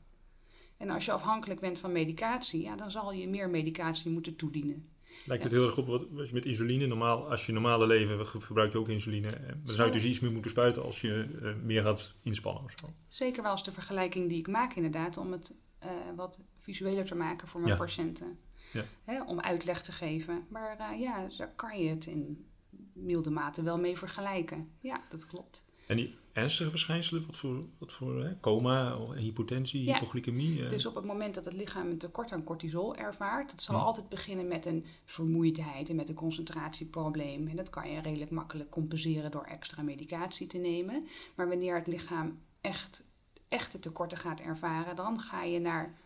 En 0.77 0.91
als 0.91 1.05
je 1.05 1.13
afhankelijk 1.13 1.61
bent 1.61 1.79
van 1.79 1.93
medicatie, 1.93 2.63
ja, 2.63 2.77
dan 2.77 2.91
zal 2.91 3.13
je 3.13 3.29
meer 3.29 3.51
medicatie 3.51 4.11
moeten 4.11 4.37
toedienen. 4.37 4.92
Lijkt 5.27 5.43
het 5.43 5.53
heel 5.53 5.67
erg 5.67 5.79
op 5.79 5.87
wat 5.87 6.07
als 6.19 6.29
je 6.29 6.35
met 6.35 6.47
insuline, 6.47 6.87
normaal, 6.87 7.31
als 7.31 7.47
je 7.47 7.53
normale 7.53 7.87
leven 7.87 8.27
ge- 8.27 8.41
verbruik 8.41 8.73
je 8.73 8.79
ook 8.79 8.89
insuline. 8.89 9.29
eh, 9.29 9.49
Dan 9.65 9.75
zou 9.75 9.89
je 9.89 9.95
dus 9.95 10.05
iets 10.05 10.21
meer 10.21 10.33
moeten 10.33 10.51
spuiten 10.51 10.83
als 10.83 11.01
je 11.01 11.29
eh, 11.43 11.55
meer 11.65 11.83
gaat 11.83 12.15
inspannen 12.23 12.65
of 12.65 12.75
zo. 12.81 12.87
Zeker 13.09 13.43
wel 13.43 13.53
eens 13.53 13.65
de 13.65 13.73
vergelijking 13.73 14.29
die 14.29 14.39
ik 14.39 14.49
maak 14.49 14.75
inderdaad, 14.75 15.17
om 15.17 15.33
het 15.33 15.55
eh, 15.79 15.91
wat 16.17 16.39
visueler 16.59 17.05
te 17.05 17.15
maken 17.15 17.49
voor 17.49 17.61
mijn 17.61 17.73
Ja. 17.73 17.79
patiënten. 17.79 18.39
Ja. 18.73 18.85
Hè, 19.05 19.23
om 19.23 19.41
uitleg 19.41 19.83
te 19.83 19.93
geven. 19.93 20.47
Maar 20.49 20.99
ja, 20.99 21.29
daar 21.39 21.53
kan 21.57 21.79
je 21.83 21.89
het 21.89 22.07
in 22.07 22.47
milde 22.93 23.31
mate 23.31 23.63
wel 23.63 23.79
mee 23.79 23.99
vergelijken. 23.99 24.71
Ja, 24.81 25.05
dat 25.11 25.27
klopt. 25.27 25.65
En 25.87 25.97
die 25.97 26.15
ernstige 26.33 26.71
verschijnselen, 26.71 27.27
wat 27.27 27.37
voor, 27.37 27.65
wat 27.79 27.93
voor 27.93 28.25
hè? 28.25 28.41
coma, 28.41 28.97
hypotensie, 29.15 29.85
Ja. 29.85 29.93
hypoglycemie? 29.95 30.65
eh, 30.65 30.71
Dus 30.71 30.87
op 30.87 30.95
het 30.95 31.05
moment 31.05 31.35
dat 31.35 31.45
het 31.45 31.55
lichaam 31.55 31.89
een 31.91 31.99
tekort 31.99 32.33
aan 32.33 32.45
cortisol 32.45 32.97
ervaart, 32.97 33.51
dat 33.51 33.63
zal 33.63 33.77
Ja. 33.77 33.83
altijd 33.83 34.09
beginnen 34.09 34.49
met 34.49 34.67
een 34.67 34.85
vermoeidheid 35.05 35.89
en 35.89 35.97
met 35.97 36.09
een 36.09 36.15
concentratieprobleem. 36.15 37.49
En 37.49 37.57
dat 37.57 37.71
kan 37.71 37.91
je 37.91 38.01
redelijk 38.01 38.31
makkelijk 38.31 38.71
compenseren 38.71 39.31
door 39.31 39.45
extra 39.45 39.83
medicatie 39.83 40.47
te 40.47 40.59
nemen. 40.59 41.07
Maar 41.35 41.49
wanneer 41.49 41.75
het 41.75 41.87
lichaam 41.87 42.39
echt 42.61 43.05
echte 43.49 43.79
tekorten 43.79 44.19
gaat 44.19 44.41
ervaren, 44.41 44.97
dan 44.97 45.21
ga 45.21 45.43
je 45.43 45.59
naar 45.59 46.01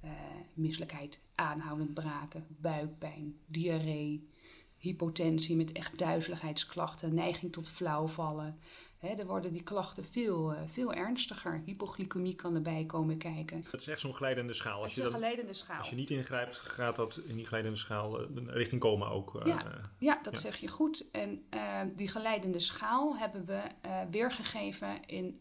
eh, 0.00 0.10
misselijkheid, 0.54 1.20
aanhoudend 1.34 1.94
braken, 1.94 2.46
buikpijn, 2.48 3.36
diarree, 3.46 4.28
hypotensie 4.76 5.56
met 5.56 5.72
echt 5.72 5.98
duizeligheidsklachten, 5.98 7.14
neiging 7.14 7.52
tot 7.52 7.68
flauwvallen. 7.68 8.58
Hè, 8.98 9.08
er 9.08 9.26
worden 9.26 9.52
die 9.52 9.62
klachten 9.62 10.04
veel, 10.04 10.54
eh, 10.54 10.62
veel 10.66 10.92
ernstiger. 10.92 11.62
Hypoglycemie 11.64 12.34
kan 12.34 12.54
erbij 12.54 12.84
komen 12.84 13.18
kijken. 13.18 13.64
Het 13.70 13.80
is 13.80 13.88
echt 13.88 14.00
zo'n 14.00 14.14
glijdende 14.14 14.52
schaal. 14.52 14.80
Als 14.80 14.90
is 14.90 14.94
je, 14.96 15.00
een 15.02 15.06
dan, 15.06 15.14
geleidende 15.16 15.52
schaal. 15.52 15.78
als 15.78 15.90
je 15.90 15.96
niet 15.96 16.10
ingrijpt, 16.10 16.56
gaat 16.56 16.96
dat 16.96 17.16
in 17.26 17.36
die 17.36 17.46
glijdende 17.46 17.76
schaal 17.78 18.20
eh, 18.20 18.26
richting 18.46 18.80
coma 18.80 19.06
ook. 19.06 19.34
eh, 19.40 19.46
Ja. 19.46 19.90
Ja, 19.98 20.18
dat 20.22 20.32
Ja. 20.34 20.38
zeg 20.40 20.56
je 20.56 20.68
goed. 20.68 21.10
En 21.10 21.44
die 21.96 22.08
geleidende 22.08 22.58
schaal 22.60 23.16
hebben 23.18 23.44
we 23.46 23.62
weergegeven 24.10 25.04
in, 25.06 25.40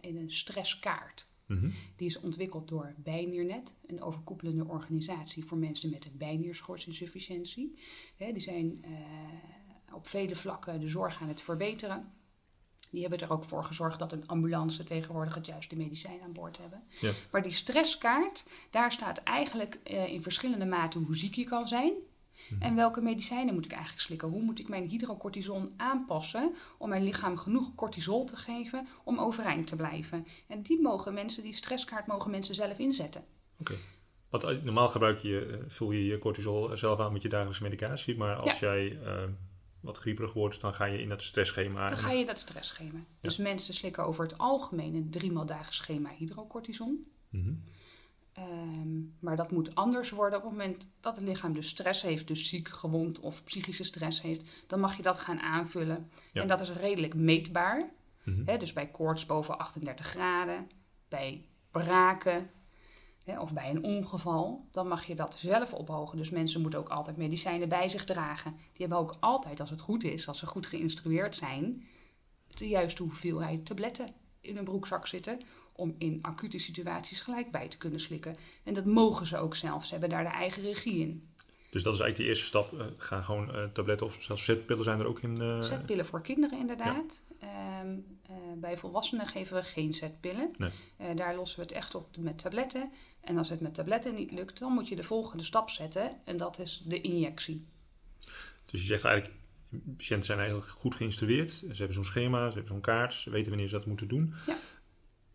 in 0.00 0.16
een 0.16 0.32
stresskaart. 0.32 1.28
Mhm. 1.46 1.70
Die 1.96 2.06
is 2.06 2.20
ontwikkeld 2.20 2.68
door 2.68 2.94
Bijniernet, 2.96 3.74
een 3.86 4.02
overkoepelende 4.02 4.64
organisatie 4.64 5.44
voor 5.44 5.58
mensen 5.58 5.90
met 5.90 6.04
een 6.04 6.16
bijnierschortsinsufficiëntie. 6.18 7.78
Hè, 8.16 8.32
die 8.32 8.42
zijn 8.42 8.84
op 9.92 10.08
vele 10.08 10.36
vlakken 10.36 10.80
de 10.80 10.88
zorg 10.88 11.20
aan 11.22 11.28
het 11.28 11.40
verbeteren. 11.40 12.12
Die 12.90 13.00
hebben 13.00 13.20
er 13.20 13.32
ook 13.32 13.44
voor 13.44 13.64
gezorgd 13.64 13.98
dat 13.98 14.12
een 14.12 14.28
ambulance 14.28 14.84
tegenwoordig 14.84 15.34
het 15.34 15.46
juiste 15.46 15.76
medicijn 15.76 16.20
aan 16.22 16.32
boord 16.32 16.58
hebben. 16.58 16.82
Ja. 17.00 17.12
Maar 17.30 17.42
die 17.42 17.52
stresskaart, 17.52 18.46
daar 18.70 18.92
staat 18.92 19.18
eigenlijk 19.18 19.78
eh, 19.84 20.12
in 20.12 20.22
verschillende 20.22 20.66
maten 20.66 21.02
hoe 21.02 21.16
ziek 21.16 21.34
je 21.34 21.44
kan 21.44 21.68
zijn. 21.68 21.92
Mhm. 22.48 22.62
En 22.62 22.74
welke 22.74 23.00
medicijnen 23.00 23.54
moet 23.54 23.64
ik 23.64 23.72
eigenlijk 23.72 24.02
slikken? 24.02 24.28
Hoe 24.28 24.42
moet 24.42 24.58
ik 24.58 24.68
mijn 24.68 24.88
hydrocortison 24.88 25.72
aanpassen 25.76 26.54
om 26.78 26.88
mijn 26.88 27.04
lichaam 27.04 27.36
genoeg 27.36 27.74
cortisol 27.74 28.24
te 28.24 28.36
geven 28.36 28.86
om 29.04 29.18
overeind 29.18 29.66
te 29.66 29.76
blijven? 29.76 30.26
En 30.46 30.62
die 30.62 30.80
mogen 30.80 31.14
mensen, 31.14 31.42
die 31.42 31.52
stresskaart 31.52 32.06
mogen 32.06 32.30
mensen 32.30 32.54
zelf 32.54 32.78
inzetten. 32.78 33.24
Oké. 33.60 33.74
Want 34.30 34.44
eh, 34.44 34.56
normaal 34.62 34.88
gebruik 34.88 35.18
je, 35.18 35.46
eh, 35.46 35.58
vul 35.66 35.92
je 35.92 36.04
je 36.04 36.18
cortisol 36.18 36.76
zelf 36.76 37.00
aan 37.00 37.12
met 37.12 37.22
je 37.22 37.28
dagelijkse 37.28 37.62
medicatie. 37.62 38.16
Maar 38.16 38.36
als 38.36 38.58
jij 38.58 38.98
eh, 39.04 39.22
wat 39.80 39.96
grieperig 39.96 40.32
wordt, 40.32 40.60
dan 40.60 40.74
ga 40.74 40.84
je 40.84 41.00
in 41.00 41.08
dat 41.08 41.22
stressschema. 41.22 41.88
Dan 41.88 41.98
ga 41.98 42.10
je 42.10 42.26
dat 42.26 42.38
stressschema. 42.38 42.98
Dus 43.20 43.36
mensen 43.36 43.74
slikken 43.74 44.04
over 44.04 44.24
het 44.24 44.38
algemeen 44.38 44.94
een 44.94 45.10
driemaal 45.10 45.46
dagen 45.46 45.74
schema 45.74 46.10
hydrocortison. 46.18 47.06
Mhm. 47.28 47.52
Ehm, 48.32 49.00
maar 49.18 49.36
dat 49.36 49.50
moet 49.50 49.74
anders 49.74 50.10
worden 50.10 50.38
op 50.38 50.44
het 50.44 50.52
moment 50.52 50.86
dat 51.00 51.16
het 51.16 51.24
lichaam 51.24 51.52
dus 51.52 51.68
stress 51.68 52.02
heeft, 52.02 52.26
dus 52.26 52.48
ziek, 52.48 52.68
gewond 52.68 53.20
of 53.20 53.44
psychische 53.44 53.84
stress 53.84 54.22
heeft. 54.22 54.42
Dan 54.66 54.80
mag 54.80 54.96
je 54.96 55.02
dat 55.02 55.18
gaan 55.18 55.40
aanvullen. 55.40 56.10
Ja. 56.32 56.42
En 56.42 56.48
dat 56.48 56.60
is 56.60 56.70
redelijk 56.70 57.14
meetbaar. 57.14 57.90
Mhm. 58.22 58.58
Dus 58.58 58.72
bij 58.72 58.86
koorts 58.86 59.26
boven 59.26 59.58
38 59.58 60.06
graden, 60.06 60.70
bij 61.08 61.44
braken 61.70 62.50
hè, 63.24 63.40
of 63.40 63.52
bij 63.52 63.70
een 63.70 63.84
ongeval, 63.84 64.66
dan 64.70 64.88
mag 64.88 65.06
je 65.06 65.14
dat 65.14 65.34
zelf 65.38 65.74
ophogen. 65.74 66.18
Dus 66.18 66.30
mensen 66.30 66.60
moeten 66.60 66.78
ook 66.78 66.88
altijd 66.88 67.16
medicijnen 67.16 67.68
bij 67.68 67.88
zich 67.88 68.04
dragen. 68.04 68.52
Die 68.52 68.86
hebben 68.86 68.98
ook 68.98 69.16
altijd, 69.20 69.60
als 69.60 69.70
het 69.70 69.80
goed 69.80 70.04
is, 70.04 70.28
als 70.28 70.38
ze 70.38 70.46
goed 70.46 70.66
geïnstrueerd 70.66 71.36
zijn, 71.36 71.82
de 72.46 72.68
juiste 72.68 73.02
hoeveelheid 73.02 73.66
tabletten 73.66 74.08
in 74.40 74.56
hun 74.56 74.64
broekzak 74.64 75.06
zitten. 75.06 75.40
Om 75.72 75.94
in 75.98 76.18
acute 76.22 76.58
situaties 76.58 77.20
gelijk 77.20 77.50
bij 77.50 77.68
te 77.68 77.78
kunnen 77.78 78.00
slikken. 78.00 78.36
En 78.64 78.74
dat 78.74 78.84
mogen 78.84 79.26
ze 79.26 79.36
ook 79.36 79.56
zelf. 79.56 79.84
Ze 79.84 79.90
hebben 79.90 80.10
daar 80.10 80.24
de 80.24 80.30
eigen 80.30 80.62
regie 80.62 81.00
in. 81.00 81.29
Dus 81.70 81.82
dat 81.82 81.94
is 81.94 82.00
eigenlijk 82.00 82.16
de 82.16 82.24
eerste 82.24 82.44
stap. 82.44 82.78
Eh, 82.80 82.86
ga 82.98 83.22
gewoon 83.22 83.54
eh, 83.54 83.64
tabletten 83.64 84.06
of 84.06 84.16
zelfs 84.22 84.44
zetpillen 84.44 84.84
zijn 84.84 85.00
er 85.00 85.06
ook 85.06 85.20
in. 85.22 85.40
eh, 85.40 85.62
Zetpillen 85.62 86.06
voor 86.06 86.20
kinderen 86.22 86.58
inderdaad. 86.58 87.22
Ehm, 87.40 87.98
eh, 88.26 88.34
bij 88.56 88.76
volwassenen 88.76 89.26
geven 89.26 89.56
we 89.56 89.62
geen 89.62 89.94
zetpillen. 89.94 90.50
Nee. 90.58 91.14
Daar 91.14 91.34
lossen 91.36 91.58
we 91.58 91.64
het 91.64 91.74
echt 91.74 91.94
op 91.94 92.16
met 92.18 92.38
tabletten. 92.38 92.90
En 93.20 93.38
als 93.38 93.48
het 93.48 93.60
met 93.60 93.74
tabletten 93.74 94.14
niet 94.14 94.30
lukt, 94.30 94.58
dan 94.58 94.72
moet 94.72 94.88
je 94.88 94.96
de 94.96 95.02
volgende 95.04 95.42
stap 95.44 95.70
zetten. 95.70 96.10
En 96.24 96.36
dat 96.36 96.58
is 96.58 96.82
de 96.86 97.00
injectie. 97.00 97.66
Dus 98.66 98.80
je 98.80 98.86
zegt 98.86 99.04
eigenlijk, 99.04 99.36
patiënten 99.96 100.26
zijn 100.26 100.38
eigenlijk 100.38 100.68
goed 100.68 100.94
geïnstrueerd. 100.94 101.50
Ze 101.50 101.66
hebben 101.76 101.94
zo'n 101.94 102.04
schema, 102.04 102.46
ze 102.46 102.52
hebben 102.54 102.72
zo'n 102.72 102.80
kaart, 102.80 103.14
ze 103.14 103.30
weten 103.30 103.48
wanneer 103.48 103.68
ze 103.68 103.74
dat 103.76 103.86
moeten 103.86 104.08
doen. 104.08 104.34
Ja. 104.46 104.56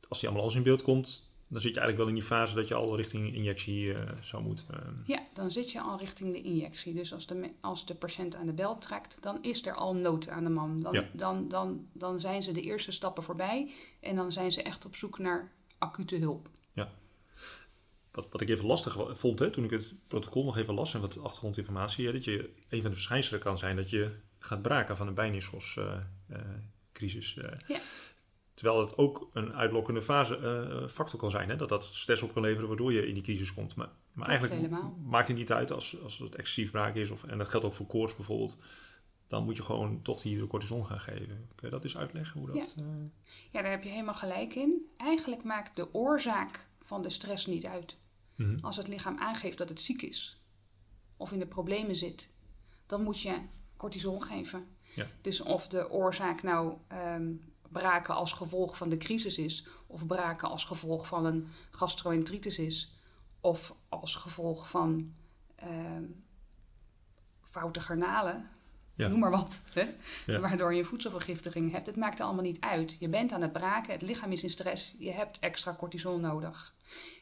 Als 0.09 0.19
die 0.19 0.27
allemaal 0.29 0.45
als 0.47 0.55
in 0.55 0.63
beeld 0.63 0.81
komt, 0.81 1.29
dan 1.55 1.63
zit 1.63 1.73
je 1.73 1.79
eigenlijk 1.79 1.97
wel 1.97 2.07
in 2.07 2.13
die 2.13 2.23
fase 2.23 2.55
dat 2.55 2.67
je 2.67 2.73
al 2.73 2.95
richting 2.95 3.33
injectie 3.33 3.93
eh, 3.93 4.11
zou 4.21 4.43
moeten. 4.43 4.67
eh. 4.73 4.79
Ja, 5.05 5.19
dan 5.33 5.51
zit 5.51 5.71
je 5.71 5.81
al 5.81 5.97
richting 5.99 6.31
de 6.31 6.41
injectie. 6.41 6.93
Dus 6.93 7.13
als 7.13 7.27
de, 7.27 7.51
als 7.61 7.85
de 7.85 7.95
patiënt 7.95 8.35
aan 8.35 8.45
de 8.45 8.53
bel 8.53 8.77
trekt, 8.77 9.17
dan 9.21 9.43
is 9.43 9.65
er 9.65 9.73
al 9.73 9.95
nood 9.95 10.29
aan 10.29 10.43
de 10.43 10.49
man. 10.49 10.81
Dan, 10.81 10.93
Ja. 10.93 11.09
dan, 11.13 11.47
dan, 11.47 11.87
dan 11.93 12.19
zijn 12.19 12.43
ze 12.43 12.51
de 12.51 12.61
eerste 12.61 12.91
stappen 12.91 13.23
voorbij. 13.23 13.71
En 13.99 14.15
dan 14.15 14.31
zijn 14.31 14.51
ze 14.51 14.61
echt 14.63 14.85
op 14.85 14.95
zoek 14.95 15.19
naar 15.19 15.51
acute 15.77 16.17
hulp. 16.17 16.49
Wat, 18.11 18.27
wat 18.31 18.41
ik 18.41 18.49
even 18.49 18.65
lastig 18.65 18.97
vond 19.09 19.39
hè, 19.39 19.49
toen 19.49 19.63
ik 19.63 19.69
het 19.69 19.93
protocol 20.07 20.43
nog 20.43 20.57
even 20.57 20.73
las 20.73 20.93
en 20.93 21.01
wat 21.01 21.19
achtergrondinformatie, 21.23 22.05
hè, 22.05 22.11
dat 22.11 22.23
je 22.23 22.49
een 22.69 22.81
van 22.81 22.89
de 22.89 22.95
verschijnselen 22.95 23.39
kan 23.39 23.57
zijn 23.57 23.75
dat 23.75 23.89
je 23.89 24.11
gaat 24.39 24.61
braken 24.61 24.97
van 24.97 25.07
een 25.07 25.13
bijnierschoscrisis. 25.13 27.37
eh. 27.37 27.51
Ja. 27.67 27.79
Terwijl 28.55 28.79
het 28.79 28.97
ook 28.97 29.29
een 29.33 29.53
uitlokkende 29.53 30.01
fase, 30.01 30.37
eh, 30.37 30.87
factor 30.87 31.19
kan 31.19 31.31
zijn, 31.31 31.49
hè, 31.49 31.55
dat 31.55 31.69
dat 31.69 31.83
stress 31.83 32.21
op 32.21 32.33
kan 32.33 32.41
leveren 32.41 32.67
waardoor 32.67 32.93
je 32.93 33.07
in 33.07 33.13
die 33.13 33.23
crisis 33.23 33.53
komt. 33.53 33.75
Maar, 33.75 33.89
maar 34.13 34.27
eigenlijk 34.27 34.61
helemaal. 34.61 34.97
maakt 35.05 35.27
het 35.27 35.37
niet 35.37 35.51
uit 35.51 35.71
als, 35.71 36.01
als 36.03 36.17
het 36.17 36.35
excessief 36.35 36.71
braken 36.71 37.01
is, 37.01 37.09
of, 37.09 37.23
en 37.23 37.37
dat 37.37 37.49
geldt 37.49 37.65
ook 37.65 37.73
voor 37.73 37.85
koorts 37.87 38.15
bijvoorbeeld. 38.15 38.57
Dan 39.27 39.43
moet 39.43 39.55
je 39.55 39.63
gewoon 39.63 40.01
toch 40.01 40.21
die 40.21 40.31
hydrocortison 40.31 40.85
gaan 40.85 40.99
geven. 40.99 41.47
Kun 41.55 41.67
je 41.67 41.69
dat 41.69 41.83
eens 41.83 41.97
uitleggen 41.97 42.39
hoe 42.39 42.47
dat... 42.47 42.73
eh, 42.77 42.83
Ja, 43.51 43.61
daar 43.61 43.71
heb 43.71 43.83
je 43.83 43.89
helemaal 43.89 44.13
gelijk 44.13 44.55
in. 44.55 44.89
Eigenlijk 44.97 45.43
maakt 45.43 45.75
de 45.75 45.93
oorzaak 45.93 46.67
van 46.81 47.01
de 47.01 47.09
stress 47.09 47.45
niet 47.45 47.65
uit. 47.65 47.97
mhm. 48.35 48.57
Als 48.65 48.77
het 48.77 48.87
lichaam 48.87 49.17
aangeeft 49.17 49.57
dat 49.57 49.69
het 49.69 49.81
ziek 49.81 50.01
is 50.01 50.41
of 51.17 51.31
in 51.31 51.39
de 51.39 51.47
problemen 51.47 51.95
zit, 51.95 52.29
dan 52.85 53.03
moet 53.03 53.21
je 53.21 53.37
cortisol 53.77 54.19
geven. 54.19 54.65
Ja. 54.95 55.07
Dus 55.21 55.41
of 55.41 55.67
de 55.67 55.89
oorzaak 55.89 56.43
nou 56.43 56.73
ehm, 56.87 57.31
braken 57.71 58.15
als 58.15 58.31
gevolg 58.33 58.77
van 58.77 58.89
de 58.89 58.97
crisis 58.97 59.37
is, 59.37 59.67
of 59.87 60.05
braken 60.05 60.49
als 60.49 60.65
gevolg 60.65 61.07
van 61.07 61.25
een 61.25 61.47
gastroenteritis 61.71 62.59
is, 62.59 62.95
of 63.41 63.75
als 63.89 64.15
gevolg 64.15 64.69
van 64.69 65.13
ehm, 65.55 66.03
foute 67.41 67.79
garnalen, 67.79 68.49
Ja. 68.95 69.07
noem 69.07 69.19
maar 69.19 69.31
wat, 69.31 69.63
hè? 69.73 69.89
Ja. 70.25 70.39
waardoor 70.39 70.73
je 70.73 70.85
voedselvergiftiging 70.85 71.71
hebt. 71.71 71.85
Het 71.85 71.95
maakt 71.95 72.19
er 72.19 72.25
allemaal 72.25 72.43
niet 72.43 72.59
uit. 72.61 72.95
Je 72.99 73.09
bent 73.09 73.31
aan 73.31 73.41
het 73.41 73.51
braken, 73.53 73.91
het 73.93 74.01
lichaam 74.01 74.31
is 74.31 74.43
in 74.43 74.49
stress, 74.49 74.95
je 74.99 75.11
hebt 75.11 75.39
extra 75.39 75.75
cortisol 75.77 76.19
nodig. 76.19 76.75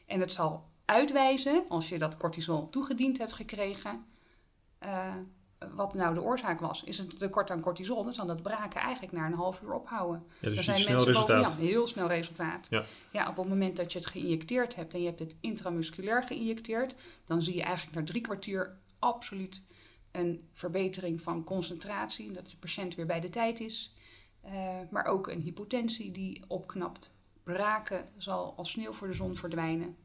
En 0.06 0.20
het 0.20 0.32
zal 0.32 0.68
uitwijzen, 0.84 1.64
als 1.68 1.88
je 1.88 1.98
dat 1.98 2.16
cortisol 2.16 2.68
toegediend 2.68 3.18
hebt 3.18 3.32
gekregen, 3.32 4.04
eh, 4.78 5.14
wat 5.74 5.94
nou 5.94 6.14
de 6.14 6.22
oorzaak 6.22 6.60
was. 6.60 6.84
Is 6.84 6.98
het 6.98 7.18
tekort 7.18 7.50
aan 7.50 7.60
cortisol, 7.60 8.04
dan 8.04 8.14
zal 8.14 8.26
dat 8.26 8.42
braken 8.42 8.80
eigenlijk 8.80 9.12
na 9.12 9.26
een 9.26 9.32
half 9.34 9.60
uur 9.62 9.72
ophouden. 9.72 10.22
Ja, 10.40 10.48
dus 10.48 10.54
Dan 10.54 10.64
zijn 10.64 10.76
snel 10.78 10.94
mensen 10.94 11.12
resultaat. 11.12 11.44
boven- 11.44 11.64
ja, 11.64 11.70
heel 11.70 11.86
snel 11.86 12.08
resultaat. 12.08 12.66
Ja. 12.70 12.84
ja, 13.12 13.28
op 13.28 13.36
het 13.36 13.48
moment 13.48 13.76
dat 13.76 13.92
je 13.92 13.98
het 13.98 14.06
geïnjecteerd 14.08 14.74
hebt 14.74 14.94
en 14.94 15.00
je 15.00 15.06
hebt 15.06 15.18
het 15.18 15.34
intramusculair 15.40 16.22
geïnjecteerd, 16.22 16.94
dan 17.24 17.42
zie 17.42 17.54
je 17.56 17.62
eigenlijk 17.62 17.96
na 17.96 18.04
drie 18.04 18.20
kwartier 18.20 18.76
absoluut 18.98 19.62
een 20.12 20.48
verbetering 20.52 21.20
van 21.22 21.44
concentratie, 21.44 22.32
dat 22.32 22.50
de 22.50 22.56
patiënt 22.56 22.94
weer 22.94 23.06
bij 23.06 23.20
de 23.20 23.30
tijd 23.30 23.60
is. 23.60 23.94
Eh, 24.40 24.78
maar 24.90 25.04
ook 25.04 25.28
een 25.28 25.40
hypotensie 25.40 26.10
die 26.10 26.42
opknapt. 26.48 27.14
Braken 27.42 28.08
zal 28.16 28.54
als 28.56 28.70
sneeuw 28.70 28.92
voor 28.92 29.06
de 29.06 29.12
zon 29.12 29.36
verdwijnen. 29.36 29.96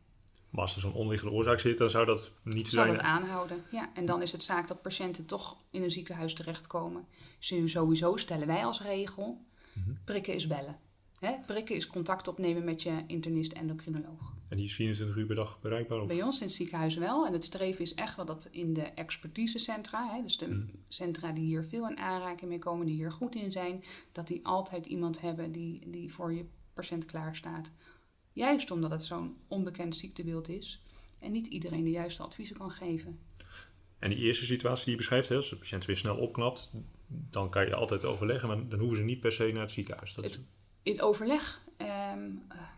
Maar 0.49 0.61
als 0.61 0.75
er 0.75 0.81
zo'n 0.81 0.93
onderliggende 0.93 1.33
oorzaak 1.35 1.59
zit, 1.59 1.77
dan 1.77 1.89
zou 1.89 2.05
dat 2.05 2.31
niet 2.43 2.67
Zal 2.67 2.83
zijn. 2.83 2.95
het 2.95 3.03
aanhouden. 3.05 3.63
Ja, 3.71 3.89
en 3.93 4.05
dan 4.05 4.21
is 4.21 4.31
het 4.31 4.43
zaak 4.43 4.67
dat 4.67 4.81
patiënten 4.81 5.25
toch 5.25 5.57
in 5.71 5.83
een 5.83 5.91
ziekenhuis 5.91 6.33
terechtkomen. 6.33 7.05
Dus 7.39 7.71
sowieso 7.71 8.15
stellen 8.17 8.47
wij 8.47 8.65
als 8.65 8.81
regel, 8.81 9.45
Mhm. 9.73 9.91
prikken 10.03 10.33
is 10.33 10.47
bellen. 10.47 10.79
Hè? 11.19 11.33
Prikken 11.45 11.75
is 11.75 11.87
contact 11.87 12.27
opnemen 12.27 12.63
met 12.63 12.81
je 12.83 13.03
internist 13.07 13.51
endocrinoloog. 13.51 14.33
En 14.49 14.57
die 14.57 14.65
is 14.65 14.73
24 14.75 15.17
uur 15.17 15.25
per 15.25 15.35
dag 15.35 15.59
bereikbaar? 15.61 16.01
Of? 16.01 16.07
Bij 16.07 16.23
ons 16.23 16.39
in 16.39 16.45
het 16.47 16.55
ziekenhuis 16.55 16.95
wel. 16.95 17.25
En 17.25 17.33
het 17.33 17.43
streven 17.43 17.81
is 17.81 17.93
echt 17.93 18.15
wel 18.15 18.25
dat 18.25 18.47
in 18.51 18.73
de 18.73 18.81
expertisecentra, 18.83 20.15
hè, 20.15 20.21
dus 20.23 20.37
de 20.37 20.47
Mhm. 20.47 20.61
centra 20.87 21.31
die 21.31 21.45
hier 21.45 21.63
veel 21.63 21.89
in 21.89 21.97
aanraking 21.97 22.49
mee 22.49 22.59
komen, 22.59 22.85
die 22.85 22.95
hier 22.95 23.11
goed 23.11 23.35
in 23.35 23.51
zijn, 23.51 23.83
dat 24.11 24.27
die 24.27 24.45
altijd 24.45 24.85
iemand 24.85 25.21
hebben 25.21 25.51
die, 25.51 25.89
die 25.89 26.13
voor 26.13 26.33
je 26.33 26.45
patiënt 26.73 27.05
klaarstaat. 27.05 27.71
Juist 28.39 28.71
omdat 28.71 28.91
het 28.91 29.03
zo'n 29.03 29.37
onbekend 29.47 29.95
ziektebeeld 29.95 30.49
is 30.49 30.81
en 31.19 31.31
niet 31.31 31.47
iedereen 31.47 31.83
de 31.83 31.89
juiste 31.89 32.23
adviezen 32.23 32.57
kan 32.57 32.71
geven. 32.71 33.19
En 33.99 34.09
die 34.09 34.19
eerste 34.19 34.45
situatie 34.45 34.83
die 34.83 34.91
je 34.91 34.97
beschrijft, 34.97 35.29
hè, 35.29 35.35
als 35.35 35.49
de 35.49 35.55
patiënt 35.57 35.85
weer 35.85 35.97
snel 35.97 36.17
opknapt, 36.17 36.71
dan 37.07 37.49
kan 37.49 37.65
je 37.65 37.75
altijd 37.75 38.05
overleggen, 38.05 38.47
maar 38.47 38.67
dan 38.67 38.79
hoeven 38.79 38.97
ze 38.97 39.03
niet 39.03 39.19
per 39.19 39.31
se 39.31 39.51
naar 39.51 39.61
het 39.61 39.71
ziekenhuis. 39.71 40.13
Dat 40.13 40.25
is, 40.25 40.39
In 40.83 41.01
overleg 41.01 41.61
ehm, 41.77 42.29
eh, 42.49 42.69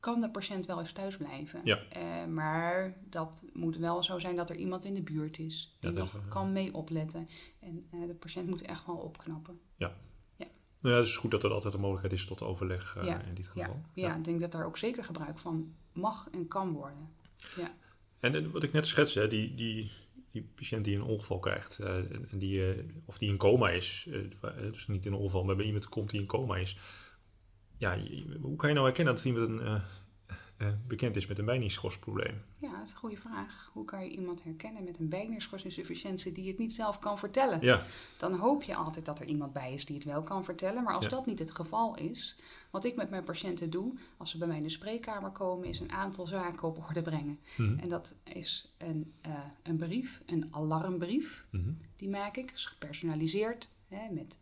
kan 0.00 0.20
de 0.20 0.30
patiënt 0.30 0.66
wel 0.66 0.78
eens 0.78 0.92
thuis 0.92 1.16
blijven. 1.16 1.60
Ja. 1.64 1.78
Eh, 1.88 2.26
maar 2.26 2.96
dat 3.10 3.42
moet 3.52 3.76
wel 3.76 4.02
zo 4.02 4.18
zijn 4.18 4.36
dat 4.36 4.50
er 4.50 4.56
iemand 4.56 4.84
in 4.84 4.94
de 4.94 5.02
buurt 5.02 5.38
is 5.38 5.76
die 5.80 5.90
Ja, 5.90 5.96
dat- 5.96 6.12
nog 6.12 6.28
kan 6.28 6.52
mee 6.52 6.74
opletten. 6.74 7.28
En 7.60 7.86
eh, 7.90 8.06
de 8.06 8.14
patiënt 8.14 8.48
moet 8.48 8.62
echt 8.62 8.86
wel 8.86 8.96
opknappen. 8.96 9.60
Nou 10.82 10.94
ja, 10.94 11.00
het 11.00 11.06
is 11.10 11.16
goed 11.16 11.30
dat 11.30 11.44
er 11.44 11.50
altijd 11.52 11.74
een 11.74 11.80
mogelijkheid 11.80 12.20
is 12.20 12.26
tot 12.26 12.42
overleg 12.42 12.96
eh, 12.96 13.04
Ja, 13.04 13.20
in 13.22 13.34
dit 13.34 13.50
Ja, 13.54 13.64
geval. 13.64 13.82
ja, 13.94 14.16
ik 14.16 14.24
denk 14.24 14.40
dat 14.40 14.52
daar 14.52 14.66
ook 14.66 14.76
zeker 14.78 15.04
gebruik 15.04 15.38
van 15.38 15.74
mag 15.92 16.28
en 16.32 16.48
kan 16.48 16.72
worden. 16.72 17.08
En, 18.20 18.34
eh, 18.34 18.46
wat 18.52 18.62
ik 18.62 18.72
net 18.72 18.86
schetste, 18.86 19.20
hè, 19.20 19.28
die, 19.28 19.54
die, 19.54 19.90
die 20.30 20.48
patiënt 20.54 20.84
die 20.84 20.96
een 20.96 21.02
ongeval 21.02 21.38
krijgt, 21.38 21.78
eh, 21.78 21.96
en 21.96 22.38
die, 22.38 22.72
eh, 22.72 22.84
of 23.04 23.18
die 23.18 23.30
in 23.30 23.36
coma 23.36 23.70
is, 23.70 24.08
dus 24.72 24.86
niet 24.86 25.06
in 25.06 25.12
een 25.12 25.18
ongeval, 25.18 25.44
maar 25.44 25.56
bij 25.56 25.66
iemand 25.66 25.88
komt 25.88 26.10
die 26.10 26.20
in 26.20 26.26
coma 26.26 26.56
is. 26.56 26.78
Ja, 27.78 27.98
hoe 28.40 28.56
kan 28.56 28.68
je 28.68 28.74
nou 28.74 28.86
herkennen 28.86 29.14
dat 29.14 29.24
iemand 29.24 29.48
een, 29.48 29.82
bekend 30.86 31.16
is 31.16 31.26
met 31.26 31.38
een 31.38 31.44
bijniesschorstprobleem? 31.44 32.42
Ja, 32.58 32.70
dat 32.76 32.86
is 32.86 32.92
een 32.92 32.98
goede 32.98 33.16
vraag. 33.16 33.70
Hoe 33.72 33.84
kan 33.84 34.04
je 34.04 34.10
iemand 34.10 34.42
herkennen 34.42 34.84
met 34.84 34.98
een 34.98 35.08
bijniesschorsinsufficiëntie 35.08 36.32
die 36.32 36.48
het 36.48 36.58
niet 36.58 36.72
zelf 36.72 36.98
kan 36.98 37.18
vertellen? 37.18 37.58
Ja, 37.60 37.86
Dan 38.18 38.34
hoop 38.34 38.62
je 38.62 38.74
altijd 38.74 39.04
dat 39.04 39.18
er 39.20 39.26
iemand 39.26 39.52
bij 39.52 39.72
is 39.74 39.84
die 39.86 39.96
het 39.96 40.04
wel 40.04 40.22
kan 40.22 40.44
vertellen. 40.44 40.82
Maar 40.82 40.94
als 40.94 41.04
Ja. 41.04 41.10
dat 41.10 41.26
niet 41.26 41.38
het 41.38 41.50
geval 41.50 41.96
is, 41.96 42.36
wat 42.70 42.84
ik 42.84 42.96
met 42.96 43.10
mijn 43.10 43.24
patiënten 43.24 43.70
doe, 43.70 43.94
als 44.16 44.30
ze 44.30 44.38
bij 44.38 44.48
mij 44.48 44.56
in 44.56 44.62
de 44.62 44.68
spreekkamer 44.68 45.30
komen, 45.30 45.68
is 45.68 45.80
een 45.80 45.92
aantal 45.92 46.26
zaken 46.26 46.68
op 46.68 46.84
orde 46.88 47.02
brengen. 47.02 47.38
Mhm. 47.56 47.78
En 47.78 47.88
dat 47.88 48.14
is 48.24 48.72
een, 48.78 49.12
eh, 49.20 49.32
een 49.62 49.76
brief, 49.76 50.22
een 50.26 50.48
alarmbrief. 50.50 51.44
Mhm. 51.50 51.70
Die 51.96 52.08
maak 52.08 52.36
ik, 52.36 52.50
is 52.50 52.66
gepersonaliseerd 52.66 53.70
hè, 53.88 54.10
met 54.10 54.38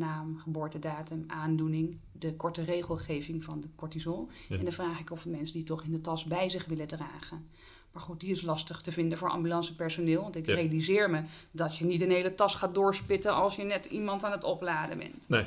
naam, 0.00 0.38
geboortedatum, 0.38 1.24
aandoening, 1.26 1.98
de 2.12 2.34
korte 2.36 2.62
regelgeving 2.62 3.44
van 3.44 3.60
de 3.60 3.68
cortisol. 3.76 4.28
Ja. 4.48 4.56
En 4.58 4.64
dan 4.64 4.72
vraag 4.72 5.00
ik 5.00 5.10
of 5.10 5.26
mensen 5.26 5.56
die 5.56 5.66
toch 5.66 5.82
in 5.84 5.90
de 5.90 6.00
tas 6.00 6.24
bij 6.24 6.48
zich 6.48 6.64
willen 6.66 6.86
dragen. 6.88 7.48
Maar 7.92 8.02
goed, 8.02 8.20
die 8.20 8.30
is 8.30 8.42
lastig 8.42 8.80
te 8.80 8.92
vinden 8.92 9.18
voor 9.18 9.30
ambulancepersoneel. 9.30 10.22
Want 10.22 10.36
ik 10.36 10.46
Ja. 10.46 10.54
realiseer 10.54 11.10
me 11.10 11.22
dat 11.50 11.76
je 11.76 11.84
niet 11.84 12.00
een 12.00 12.10
hele 12.10 12.34
tas 12.34 12.54
gaat 12.54 12.74
doorspitten 12.74 13.34
als 13.34 13.56
je 13.56 13.62
net 13.64 13.86
iemand 13.86 14.24
aan 14.24 14.32
het 14.32 14.44
opladen 14.44 14.98
bent. 14.98 15.28
Nee. 15.28 15.44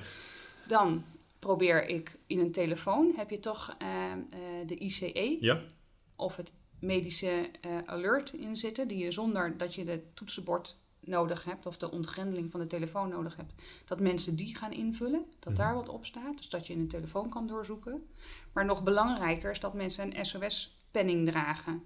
Dan 0.67 1.03
probeer 1.39 1.87
ik 1.87 2.19
in 2.27 2.39
een 2.39 2.51
telefoon, 2.51 3.13
heb 3.15 3.29
je 3.29 3.39
toch 3.39 3.75
eh, 3.77 4.11
eh, 4.11 4.17
de 4.67 4.77
ICE 4.77 5.37
Ja, 5.39 5.61
of 6.15 6.35
het 6.35 6.51
medische 6.79 7.49
eh, 7.61 7.71
alert 7.85 8.33
in 8.33 8.57
zitten, 8.57 8.87
die 8.87 8.97
je 8.97 9.11
zonder 9.11 9.57
dat 9.57 9.75
je 9.75 9.85
de 9.85 10.01
toetsenbord 10.13 10.77
nodig 11.05 11.43
hebt 11.43 11.65
of 11.65 11.77
de 11.77 11.91
ontgrendeling 11.91 12.51
van 12.51 12.59
de 12.59 12.67
telefoon 12.67 13.09
nodig 13.09 13.35
hebt, 13.35 13.53
dat 13.85 13.99
mensen 13.99 14.35
die 14.35 14.55
gaan 14.55 14.71
invullen, 14.71 15.25
dat 15.39 15.53
Mhm. 15.53 15.61
daar 15.61 15.73
wat 15.73 15.89
op 15.89 16.05
staat, 16.05 16.37
dus 16.37 16.49
dat 16.49 16.67
je 16.67 16.73
in 16.73 16.79
een 16.79 16.87
telefoon 16.87 17.29
kan 17.29 17.47
doorzoeken. 17.47 18.07
Maar 18.53 18.65
nog 18.65 18.83
belangrijker 18.83 19.51
is 19.51 19.59
dat 19.59 19.73
mensen 19.73 20.17
een 20.17 20.25
SOS-penning 20.25 21.27
dragen, 21.29 21.83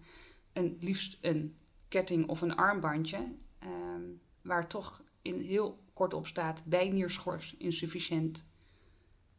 een, 0.53 0.77
liefst 0.79 1.17
een 1.21 1.57
ketting 1.87 2.27
of 2.27 2.41
een 2.41 2.55
armbandje, 2.55 3.35
ehm, 3.59 4.03
waar 4.41 4.67
toch 4.67 5.01
in 5.21 5.39
heel 5.39 5.83
kort 5.93 6.13
op 6.13 6.27
staat 6.27 6.65
bijnierschors 6.65 7.55
insufficiënt 7.57 8.47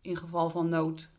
in 0.00 0.16
geval 0.16 0.50
van 0.50 0.68
nood. 0.68 1.10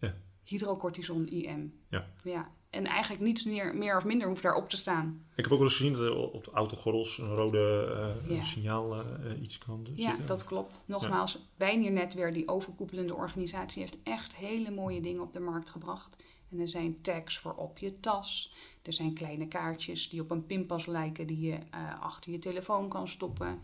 Ja. 0.00 0.14
Hydrocortison 0.44 1.26
IM. 1.28 1.80
Ja. 1.88 2.10
ja. 2.24 2.52
En 2.70 2.86
eigenlijk 2.86 3.22
niets 3.22 3.44
meer, 3.44 3.76
meer 3.76 3.96
of 3.96 4.04
minder 4.04 4.28
hoeft 4.28 4.42
daarop 4.42 4.68
te 4.68 4.76
staan. 4.76 5.24
ik 5.34 5.44
heb 5.44 5.52
ook 5.52 5.58
wel 5.58 5.68
eens 5.68 5.76
gezien 5.76 5.92
dat 5.92 6.02
er 6.02 6.16
op 6.32 6.44
de 6.44 6.50
autogordels 6.50 7.18
een 7.18 7.34
rode 7.34 7.92
eh, 8.28 8.36
Ja. 8.36 8.42
signaal 8.42 8.94
eh, 8.94 9.00
eh, 9.30 9.42
iets 9.42 9.58
kan 9.58 9.86
Ja, 9.94 10.08
zitten. 10.08 10.26
dat 10.26 10.44
klopt. 10.44 10.80
Nogmaals, 10.84 11.38
Bijniernetwerk, 11.56 12.34
die 12.34 12.48
overkoepelende 12.48 13.14
organisatie, 13.14 13.82
heeft 13.82 13.96
echt 14.02 14.36
hele 14.36 14.70
mooie 14.70 15.00
dingen 15.00 15.22
op 15.22 15.32
de 15.32 15.40
markt 15.40 15.70
gebracht. 15.70 16.16
En 16.50 16.58
er 16.58 16.68
zijn 16.68 17.00
tags 17.00 17.38
voor 17.38 17.54
op 17.54 17.78
je 17.78 18.00
tas. 18.00 18.52
Er 18.82 18.92
zijn 18.92 19.14
kleine 19.14 19.48
kaartjes 19.48 20.08
die 20.08 20.20
op 20.20 20.30
een 20.30 20.46
pinpas 20.46 20.86
lijken, 20.86 21.26
die 21.26 21.40
je 21.40 21.58
achter 22.00 22.32
je 22.32 22.38
telefoon 22.38 22.88
kan 22.88 23.08
stoppen. 23.08 23.60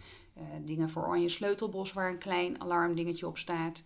Dingen 0.65 0.91
voor 0.91 1.07
aan 1.07 1.23
je 1.23 1.29
sleutelbos 1.29 1.93
waar 1.93 2.11
een 2.11 2.19
klein 2.19 2.61
alarmdingetje 2.61 3.27
op 3.27 3.39
staat. 3.39 3.85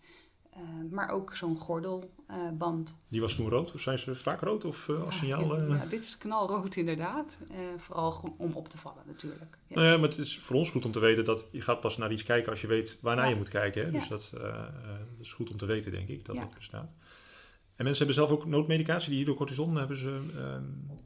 Eh, 0.60 0.90
maar 0.90 1.08
ook 1.08 1.36
zo'n 1.36 1.56
gordelband. 1.56 2.96
Die 3.08 3.20
was 3.20 3.34
toen 3.34 3.48
rood, 3.48 3.72
of 3.72 3.80
zijn 3.80 3.98
ze 3.98 4.14
vaak 4.14 4.40
rood 4.40 4.64
of 4.64 4.88
eh, 4.88 5.04
als 5.04 5.16
signaal? 5.16 5.56
ja, 5.56 5.62
eh? 5.62 5.68
ja, 5.68 5.86
dit 5.86 6.04
is 6.04 6.18
knalrood 6.18 6.76
inderdaad. 6.76 7.38
Vooral 7.76 8.34
om 8.38 8.52
op 8.52 8.68
te 8.68 8.78
vallen 8.78 9.02
natuurlijk. 9.06 9.58
Ja. 9.66 9.74
Nou 9.74 9.88
ja, 9.88 9.96
maar 9.96 10.08
het 10.08 10.18
is 10.18 10.38
voor 10.38 10.56
ons 10.56 10.70
goed 10.70 10.84
om 10.84 10.92
te 10.92 11.00
weten 11.00 11.24
dat 11.24 11.44
je 11.50 11.60
gaat 11.60 11.80
pas 11.80 11.96
naar 11.96 12.12
iets 12.12 12.22
kijken 12.22 12.50
als 12.50 12.60
je 12.60 12.66
weet 12.66 12.98
waarnaar 13.00 13.28
je 13.28 13.36
moet 13.36 13.48
kijken. 13.48 13.84
Hè? 13.84 13.90
Dus 13.90 14.08
dat, 14.08 14.30
dat 14.32 15.20
is 15.20 15.32
goed 15.32 15.50
om 15.50 15.56
te 15.56 15.66
weten, 15.66 15.92
denk 15.92 16.08
ik, 16.08 16.24
dat 16.24 16.36
dat 16.36 16.54
bestaat. 16.54 16.92
En 17.76 17.86
mensen 17.86 18.06
hebben 18.06 18.26
zelf 18.26 18.38
ook 18.38 18.46
noodmedicatie, 18.46 19.10
die 19.10 19.18
hydrocortison 19.18 19.76
hebben 19.76 19.96
ze. 19.96 20.20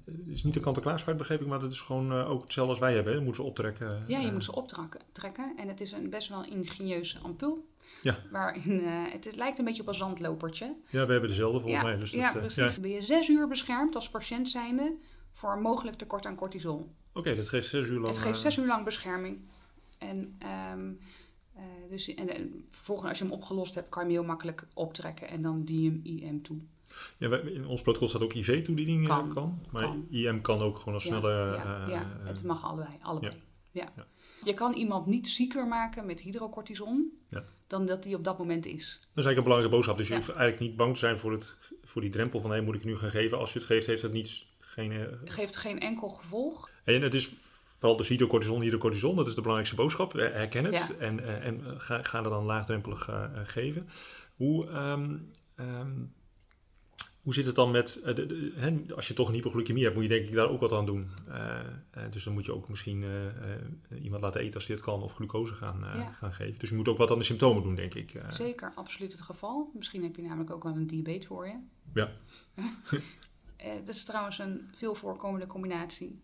het 0.05 0.27
is 0.27 0.45
niet 0.45 0.57
een 0.57 0.63
kant-en-klaar 0.63 0.99
spuit, 0.99 1.17
begreep 1.17 1.41
ik, 1.41 1.47
maar 1.47 1.61
dat 1.61 1.73
is 1.73 1.81
gewoon 1.81 2.13
ook 2.13 2.43
hetzelfde 2.43 2.73
als 2.73 2.81
wij 2.81 2.95
hebben. 2.95 3.13
Hè? 3.13 3.19
Je 3.19 3.25
moet 3.25 3.37
ze 3.37 3.43
optrekken. 3.43 4.05
Ja, 4.07 4.19
je 4.19 4.33
moet 4.33 4.45
ze 4.45 4.55
optrekken. 4.55 5.01
trekken. 5.13 5.53
En 5.57 5.69
het 5.69 5.81
is 5.81 5.93
een 5.93 6.11
best 6.11 6.29
wel 6.29 6.45
ingenieuze 6.45 7.19
ampul. 7.19 7.65
Ja. 8.05 8.19
Waarin, 8.31 8.85
eh, 8.85 9.13
het, 9.13 9.25
het 9.25 9.37
lijkt 9.37 9.59
een 9.59 9.65
beetje 9.65 9.83
op 9.83 9.89
een 9.89 9.95
zandlopertje. 9.95 10.77
Ja, 10.91 11.07
we 11.07 11.13
hebben 11.13 11.31
dezelfde 11.31 11.61
volgens 11.61 11.83
ja, 11.83 11.89
mij. 11.89 11.97
Dus 11.99 12.11
ja, 12.11 12.33
dat, 12.33 12.43
eh, 12.43 12.55
precies. 12.55 12.81
ben 12.81 12.91
je 12.91 13.03
zes 13.03 13.29
uur 13.29 13.49
beschermd 13.49 13.95
als 13.95 14.11
patiënt 14.11 14.49
zijnde 14.49 14.97
voor 15.33 15.53
een 15.53 15.61
mogelijk 15.63 15.97
tekort 15.97 16.27
aan 16.27 16.37
cortisol. 16.37 16.93
Oké, 17.13 17.35
dat 17.35 17.49
geeft 17.49 17.67
zes 17.69 17.89
uur 17.89 17.95
lang. 18.01 18.07
het 18.07 18.19
geeft 18.19 18.37
eh, 18.37 18.43
zes 18.43 18.57
uur 18.57 18.67
lang 18.67 18.85
bescherming. 18.85 19.39
En, 19.99 20.35
ehm, 20.39 20.93
eh, 21.55 21.63
dus, 21.91 22.15
en, 22.15 22.65
vervolgens 22.71 23.09
als 23.09 23.19
je 23.19 23.25
hem 23.25 23.33
opgelost 23.33 23.75
hebt, 23.75 23.89
kan 23.89 24.03
je 24.03 24.09
hem 24.09 24.19
heel 24.19 24.29
makkelijk 24.29 24.67
optrekken 24.75 25.29
en 25.29 25.43
dan 25.43 25.65
die 25.65 25.91
hem 25.91 26.01
IM 26.03 26.43
toe. 26.43 26.57
Ja, 27.19 27.29
wij- 27.29 27.41
in 27.41 27.67
ons 27.67 27.83
protocol 27.83 28.09
staat 28.09 28.23
ook 28.23 28.33
IV-toediening 28.35 29.07
Kan, 29.07 29.35
kan, 29.35 29.61
maar 29.71 29.83
kan. 29.83 30.07
IM 30.11 30.41
kan 30.41 30.61
ook 30.61 30.79
gewoon 30.79 30.95
als 30.95 31.05
Ja, 31.05 31.09
snelle. 31.11 31.31
ja, 31.55 31.89
ja, 31.89 32.21
het 32.25 32.43
mag 32.45 32.65
allebei. 32.65 32.99
allebei. 33.03 33.43
Ja. 33.71 33.89
Je 34.45 34.55
kan 34.55 34.73
iemand 34.73 35.07
niet 35.07 35.29
zieker 35.29 35.67
maken 35.67 36.07
met 36.07 36.21
hydrocortison 36.21 37.13
Ja. 37.29 37.45
dan 37.67 37.87
dat 37.87 38.05
hij 38.05 38.15
op 38.15 38.25
dat 38.25 38.39
moment 38.39 38.67
is. 38.67 38.73
Dat 38.75 38.79
is 38.99 39.25
eigenlijk 39.25 39.37
een 39.37 39.43
belangrijke 39.43 39.75
boodschap. 39.77 39.97
Dus 39.97 40.07
je 40.07 40.13
Ja. 40.13 40.19
hoeft 40.19 40.31
eigenlijk 40.31 40.61
niet 40.61 40.77
bang 40.77 40.93
te 40.93 40.99
zijn 40.99 41.19
voor, 41.19 41.33
het, 41.33 41.57
voor 41.85 42.01
die 42.01 42.11
drempel 42.11 42.41
van 42.41 42.51
hey, 42.51 42.61
moet 42.61 42.75
ik 42.75 42.85
nu 42.85 42.97
gaan 42.97 43.11
geven. 43.11 43.39
Als 43.39 43.53
je 43.53 43.59
het 43.59 43.69
geeft, 43.69 43.87
heeft 43.87 44.03
het 44.03 44.13
niets, 44.13 44.57
geen... 44.59 44.93
eh, 44.93 45.07
geeft 45.25 45.57
geen 45.57 45.81
enkel 45.81 46.09
gevolg. 46.09 46.71
En 46.85 47.03
het 47.03 47.15
is 47.15 47.33
vooral 47.79 47.97
dus 47.97 48.09
hydrocortison, 48.09 48.61
hydrocortison. 48.61 49.17
Dat 49.17 49.27
is 49.27 49.35
de 49.35 49.41
belangrijkste 49.41 49.77
boodschap. 49.83 50.15
Eh, 50.15 50.33
Herken 50.33 50.65
het 50.65 50.75
Ja. 50.75 50.89
en, 50.99 51.21
eh, 51.25 51.47
en 51.47 51.81
ga, 51.81 52.03
ga 52.03 52.23
dat 52.23 52.33
dan 52.33 52.45
laagdrempelig 52.45 53.09
geven. 53.45 53.89
Hoe, 54.37 54.69
ehm, 54.69 55.17
ehm, 55.57 55.91
hoe 57.25 57.35
zit 57.35 57.47
het 57.47 57.55
dan 57.55 57.71
met... 57.71 58.01
eh, 58.05 58.15
de- 58.15 58.27
de- 58.27 58.53
hè, 58.55 58.95
als 58.95 59.09
je 59.09 59.15
toch 59.15 59.29
een 59.29 59.35
hypoglycemie 59.35 59.83
hebt, 59.83 59.95
moet 59.95 60.05
je 60.05 60.11
denk 60.11 60.27
ik 60.27 60.35
daar 60.35 60.49
ook 60.49 60.61
wat 60.61 60.73
aan 60.73 60.87
doen. 60.87 61.11
Eh, 61.29 61.59
eh, 61.91 62.11
dus 62.11 62.25
dan 62.25 62.33
moet 62.33 62.45
je 62.45 62.55
ook 62.55 62.69
misschien 62.69 63.05
iemand 64.03 64.23
laten 64.23 64.41
eten 64.41 64.55
als 64.55 64.67
hij 64.67 64.77
het 64.77 64.85
kan 64.85 65.03
of 65.03 65.13
glucose 65.13 65.55
gaan, 65.55 65.79
Ja. 65.81 66.13
gaan 66.13 66.33
geven. 66.33 66.59
Dus 66.59 66.71
je 66.71 66.77
moet 66.77 66.89
ook 66.89 66.99
wat 66.99 67.11
aan 67.11 67.19
de 67.19 67.25
symptomen 67.25 67.63
doen, 67.63 67.75
denk 67.75 67.95
ik. 67.95 68.23
Zeker, 68.29 68.73
absoluut 68.75 69.13
het 69.13 69.21
geval. 69.21 69.71
Misschien 69.75 70.03
heb 70.03 70.17
je 70.17 70.23
namelijk 70.23 70.51
ook 70.51 70.63
wel 70.63 70.75
een 70.77 70.87
diabetes 70.87 71.27
voor 71.27 71.47
je. 71.47 71.57
Ja. 71.95 72.11
Dat 73.85 73.89
is 73.95 74.05
trouwens 74.05 74.39
een 74.39 74.69
veel 74.75 74.95
voorkomende 74.95 75.47
combinatie. 75.47 76.21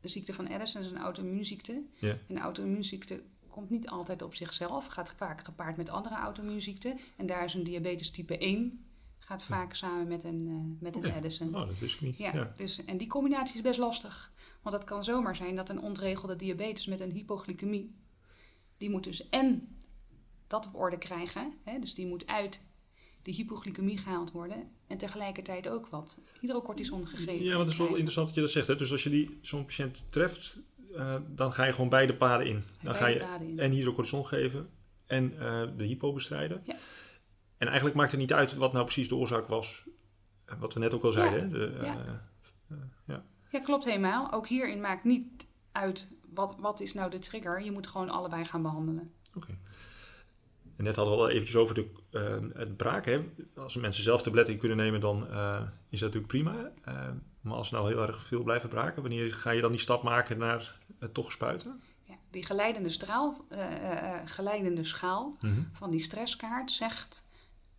De 0.00 0.08
ziekte 0.08 0.32
van 0.34 0.48
Addison 0.48 0.82
is 0.82 0.90
een 0.90 0.98
auto-immuunziekte. 0.98 1.82
Ja. 1.98 2.16
Een 2.28 2.38
auto-immuunziekte 2.38 3.22
komt 3.48 3.70
niet 3.70 3.88
altijd 3.88 4.22
op 4.22 4.34
zichzelf. 4.34 4.86
Gaat 4.86 5.14
vaak 5.16 5.44
gepaard 5.44 5.76
met 5.76 5.88
andere 5.88 6.14
auto-immuunziekten. 6.14 6.98
En 7.16 7.26
daar 7.26 7.44
is 7.44 7.54
een 7.54 7.64
diabetes 7.64 8.10
type 8.10 8.38
1. 8.38 8.84
Gaat 9.32 9.42
vaak 9.42 9.74
samen 9.74 10.08
met 10.08 10.24
een, 10.24 10.46
eh, 10.48 10.82
met 10.82 10.96
een 10.96 11.06
Oké. 11.06 11.12
Addison. 11.12 11.54
Oh, 11.54 11.66
dat 11.66 11.78
wist 11.78 11.94
ik 11.94 12.00
niet. 12.00 12.16
Ja, 12.18 12.34
Ja. 12.34 12.52
Dus, 12.56 12.84
en 12.84 12.96
die 12.96 13.06
combinatie 13.06 13.56
is 13.56 13.62
best 13.62 13.78
lastig. 13.78 14.32
Want 14.62 14.76
het 14.76 14.84
kan 14.84 15.04
zomaar 15.04 15.36
zijn 15.36 15.56
dat 15.56 15.68
een 15.68 15.80
ontregelde 15.80 16.36
diabetes 16.36 16.86
met 16.86 17.00
een 17.00 17.10
hypoglycemie... 17.10 17.94
die 18.76 18.90
moet 18.90 19.04
dus 19.04 19.28
en 19.28 19.68
dat 20.46 20.66
op 20.66 20.74
orde 20.74 20.98
krijgen. 20.98 21.52
Hè, 21.64 21.78
dus 21.78 21.94
die 21.94 22.06
moet 22.06 22.26
uit 22.26 22.60
die 23.22 23.34
hypoglycemie 23.34 23.98
gehaald 23.98 24.32
worden... 24.32 24.70
en 24.86 24.98
tegelijkertijd 24.98 25.68
ook 25.68 25.86
wat 25.86 26.20
hydrocortison 26.40 27.06
gegeven 27.06 27.44
Ja, 27.44 27.56
want 27.56 27.62
het 27.62 27.72
is 27.72 27.78
wel 27.78 27.88
interessant 27.88 28.26
dat 28.26 28.34
je 28.34 28.40
dat 28.40 28.50
zegt. 28.50 28.66
Hè? 28.66 28.76
Dus 28.76 28.92
als 28.92 29.02
je 29.02 29.10
die, 29.10 29.38
zo'n 29.40 29.64
patiënt 29.64 30.06
treft, 30.10 30.58
eh, 30.96 31.16
dan 31.28 31.52
ga 31.52 31.64
je 31.64 31.72
gewoon 31.72 31.88
beide 31.88 32.14
paden 32.14 32.46
in. 32.46 32.64
Dan 32.82 32.94
ga 32.94 33.00
Beide 33.00 33.18
je 33.20 33.26
paden 33.26 33.48
in. 33.48 33.58
en 33.58 33.70
hydrocortison 33.70 34.26
geven 34.26 34.68
en 35.06 35.38
eh, 35.38 35.62
de 35.76 35.84
hypo 35.84 36.12
bestrijden. 36.12 36.62
Ja. 36.64 36.76
En 37.62 37.68
eigenlijk 37.68 37.96
maakt 37.96 38.10
het 38.10 38.20
niet 38.20 38.32
uit 38.32 38.54
wat 38.54 38.72
nou 38.72 38.84
precies 38.84 39.08
de 39.08 39.14
oorzaak 39.14 39.46
was. 39.48 39.84
Eh, 40.44 40.54
Wat 40.58 40.74
we 40.74 40.80
net 40.80 40.94
ook 40.94 41.02
al 41.04 41.12
zeiden. 41.12 41.40
hè? 41.40 41.48
De, 41.48 41.66
eh, 41.66 41.82
Ja. 41.84 41.96
eh, 42.68 42.76
ja. 43.06 43.24
Ja, 43.50 43.60
klopt 43.60 43.84
helemaal. 43.84 44.32
Ook 44.32 44.46
hierin 44.48 44.80
maakt 44.80 45.04
niet 45.04 45.46
uit 45.72 46.08
wat, 46.34 46.54
wat 46.58 46.80
is 46.80 46.94
nou 46.94 47.10
de 47.10 47.18
trigger. 47.18 47.62
Je 47.62 47.70
moet 47.72 47.86
gewoon 47.86 48.08
allebei 48.10 48.44
gaan 48.44 48.62
behandelen. 48.62 49.12
Oké. 49.34 49.58
En 50.76 50.84
net 50.84 50.96
hadden 50.96 51.14
we 51.14 51.20
al 51.20 51.28
eventjes 51.28 51.56
over 51.56 51.74
de, 51.74 51.88
eh, 52.10 52.58
het 52.58 52.76
braken. 52.76 53.34
Als 53.56 53.76
mensen 53.76 54.02
zelf 54.02 54.22
tabletten 54.22 54.58
kunnen 54.58 54.76
nemen, 54.76 55.00
dan 55.00 55.28
eh, 55.30 55.60
is 55.88 56.00
dat 56.00 56.12
natuurlijk 56.14 56.26
prima. 56.26 56.70
Eh, 56.84 57.08
maar 57.40 57.54
als 57.56 57.68
ze 57.68 57.74
nou 57.74 57.88
heel 57.88 58.06
erg 58.06 58.22
veel 58.22 58.42
blijven 58.42 58.68
braken, 58.68 59.02
wanneer 59.02 59.34
ga 59.34 59.50
je 59.50 59.60
dan 59.60 59.70
die 59.70 59.80
stap 59.80 60.02
maken 60.02 60.38
naar 60.38 60.78
het 60.98 61.14
toch 61.14 61.32
spuiten? 61.32 61.80
Ja, 62.04 62.14
die 62.30 62.44
geleidende, 62.44 62.90
straal, 62.90 63.44
eh, 63.48 63.60
eh, 63.74 64.14
eh, 64.14 64.20
geleidende 64.24 64.84
schaal 64.84 65.36
van 65.72 65.90
die 65.90 66.00
stresskaart 66.00 66.70
zegt... 66.70 67.24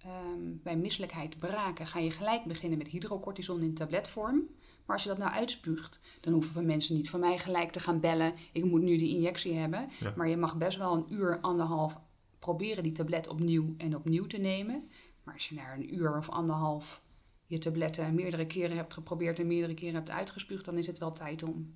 ehm, 0.04 0.58
bij 0.63 0.78
misselijkheid 0.78 1.39
braken 1.39 1.88
ga 1.88 2.00
je 2.00 2.12
gelijk 2.12 2.44
beginnen 2.46 2.78
met 2.78 2.88
hydrocortison 2.88 3.62
in 3.62 3.74
tabletvorm. 3.74 4.48
Maar 4.86 4.96
als 4.96 5.04
je 5.04 5.10
dat 5.10 5.18
nou 5.18 5.32
uitspuugt, 5.32 6.00
dan 6.22 6.34
hoeven 6.34 6.62
we 6.62 6.68
mensen 6.68 6.96
niet 6.96 7.10
van 7.10 7.20
mij 7.20 7.38
gelijk 7.38 7.72
te 7.72 7.80
gaan 7.80 8.00
bellen. 8.00 8.34
Ik 8.52 8.63
moet 8.63 8.82
nu 8.82 8.98
die 8.98 9.16
injectie 9.16 9.54
hebben. 9.54 9.89
Ja. 10.00 10.13
Maar 10.16 10.30
je 10.30 10.38
mag 10.38 10.58
best 10.58 10.78
wel 10.78 10.96
een 10.96 11.13
uur, 11.13 11.39
anderhalf 11.39 12.00
proberen 12.39 12.84
die 12.84 12.92
tablet 12.92 13.28
opnieuw 13.28 13.74
en 13.78 13.96
opnieuw 13.96 14.26
te 14.26 14.38
nemen. 14.38 14.89
Maar 15.24 15.34
als 15.34 15.50
je 15.50 15.56
na 15.56 15.74
een 15.74 15.96
uur 15.96 16.18
of 16.18 16.30
anderhalf 16.30 17.02
je 17.46 17.58
tabletten 17.58 18.16
meerdere 18.16 18.48
keren 18.48 18.78
hebt 18.78 18.94
geprobeerd 18.94 19.39
en 19.39 19.48
meerdere 19.48 19.74
keren 19.74 19.96
hebt 19.96 20.10
uitgespuugd, 20.10 20.66
dan 20.66 20.78
is 20.78 20.88
het 20.88 20.98
wel 20.98 21.12
tijd 21.12 21.44
om 21.44 21.76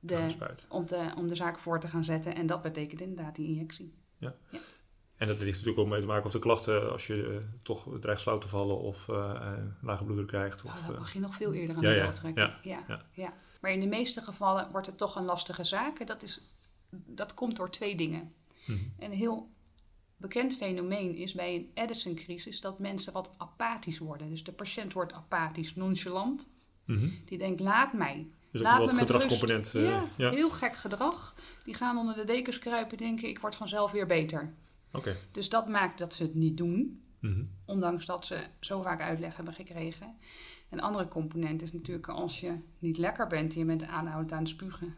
de, 0.00 0.36
om, 0.68 0.86
te, 0.86 1.12
om 1.16 1.28
de 1.28 1.34
zaak 1.34 1.58
voor 1.58 1.80
te 1.80 1.88
gaan 1.88 2.04
zetten. 2.04 2.34
En 2.34 2.46
dat 2.46 2.62
betekent 2.62 3.00
inderdaad 3.00 3.34
die 3.34 3.48
injectie. 3.48 3.94
En 4.20 4.60
En 5.24 5.30
dat 5.30 5.38
heeft 5.38 5.58
natuurlijk 5.58 5.78
ook 5.78 5.92
mee 5.92 6.00
te 6.00 6.06
maken 6.06 6.26
of 6.26 6.32
de 6.32 6.38
klachten, 6.38 6.92
als 6.92 7.06
je 7.06 7.16
uh, 7.16 7.36
toch 7.62 7.88
dreigt 8.00 8.22
flauw 8.22 8.38
te 8.38 8.48
vallen 8.48 8.78
of 8.80 9.08
uh, 9.08 9.52
lage 9.82 10.04
bloeddruk 10.04 10.28
krijgt. 10.28 10.62
Of, 10.64 10.70
oh, 10.70 10.86
dan 10.86 10.96
mag 10.98 11.12
je 11.12 11.20
nog 11.20 11.34
veel 11.34 11.52
eerder 11.52 11.76
aan 11.76 11.82
ja, 11.82 11.92
de 11.92 12.00
bel 12.00 12.12
trekken. 12.12 12.42
ja, 12.42 12.58
Ja, 12.62 12.84
ja. 12.88 13.04
ja. 13.12 13.32
Maar 13.60 13.70
in 13.70 13.80
de 13.80 13.86
meeste 13.86 14.20
gevallen 14.20 14.68
wordt 14.70 14.86
het 14.86 14.98
toch 14.98 15.16
een 15.16 15.24
lastige 15.24 15.64
zaak. 15.64 15.98
En 15.98 16.06
dat, 16.06 16.22
is, 16.22 16.40
dat 16.90 17.34
komt 17.34 17.56
door 17.56 17.70
twee 17.70 17.96
dingen. 17.96 18.32
Mhm. 18.66 18.78
Een 18.98 19.12
heel 19.12 19.48
bekend 20.16 20.56
fenomeen 20.56 21.16
is 21.16 21.32
bij 21.32 21.54
een 21.54 21.70
Addison-crisis 21.74 22.60
dat 22.60 22.78
mensen 22.78 23.12
wat 23.12 23.30
apathisch 23.36 23.98
worden. 23.98 24.30
Dus 24.30 24.44
de 24.44 24.52
patiënt 24.52 24.92
wordt 24.92 25.12
apathisch, 25.12 25.74
nonchalant. 25.74 26.48
Mhm. 26.84 27.08
Die 27.24 27.38
denkt, 27.38 27.60
laat 27.60 27.92
mij. 27.92 28.26
Dus 28.50 28.60
ook 28.60 28.66
Laat 28.66 28.78
me 28.78 28.86
met 28.86 28.96
gedragscomponent. 28.96 29.74
eh, 29.74 29.84
ja, 29.84 30.04
ja. 30.16 30.30
heel 30.30 30.50
gek 30.50 30.76
gedrag. 30.76 31.34
Die 31.64 31.74
gaan 31.74 31.96
onder 31.96 32.14
de 32.14 32.24
dekens 32.24 32.58
kruipen 32.58 32.98
denken, 32.98 33.28
ik 33.28 33.38
word 33.38 33.54
vanzelf 33.54 33.92
weer 33.92 34.06
beter. 34.06 34.54
Dus 35.32 35.48
dat 35.48 35.68
maakt 35.68 35.98
dat 35.98 36.14
ze 36.14 36.22
het 36.22 36.34
niet 36.34 36.56
doen. 36.56 37.02
Mhm. 37.20 37.44
Ondanks 37.64 38.06
dat 38.06 38.26
ze 38.26 38.46
zo 38.60 38.82
vaak 38.82 39.00
uitleg 39.00 39.36
hebben 39.36 39.54
gekregen. 39.54 40.16
Een 40.70 40.80
andere 40.80 41.08
component 41.08 41.62
is 41.62 41.72
natuurlijk 41.72 42.08
als 42.08 42.40
je 42.40 42.58
niet 42.78 42.98
lekker 42.98 43.26
bent 43.26 43.52
en 43.52 43.58
je 43.58 43.64
bent 43.64 43.84
aanhoudend 43.84 44.32
aan 44.32 44.38
het 44.38 44.48
spugen. 44.48 44.94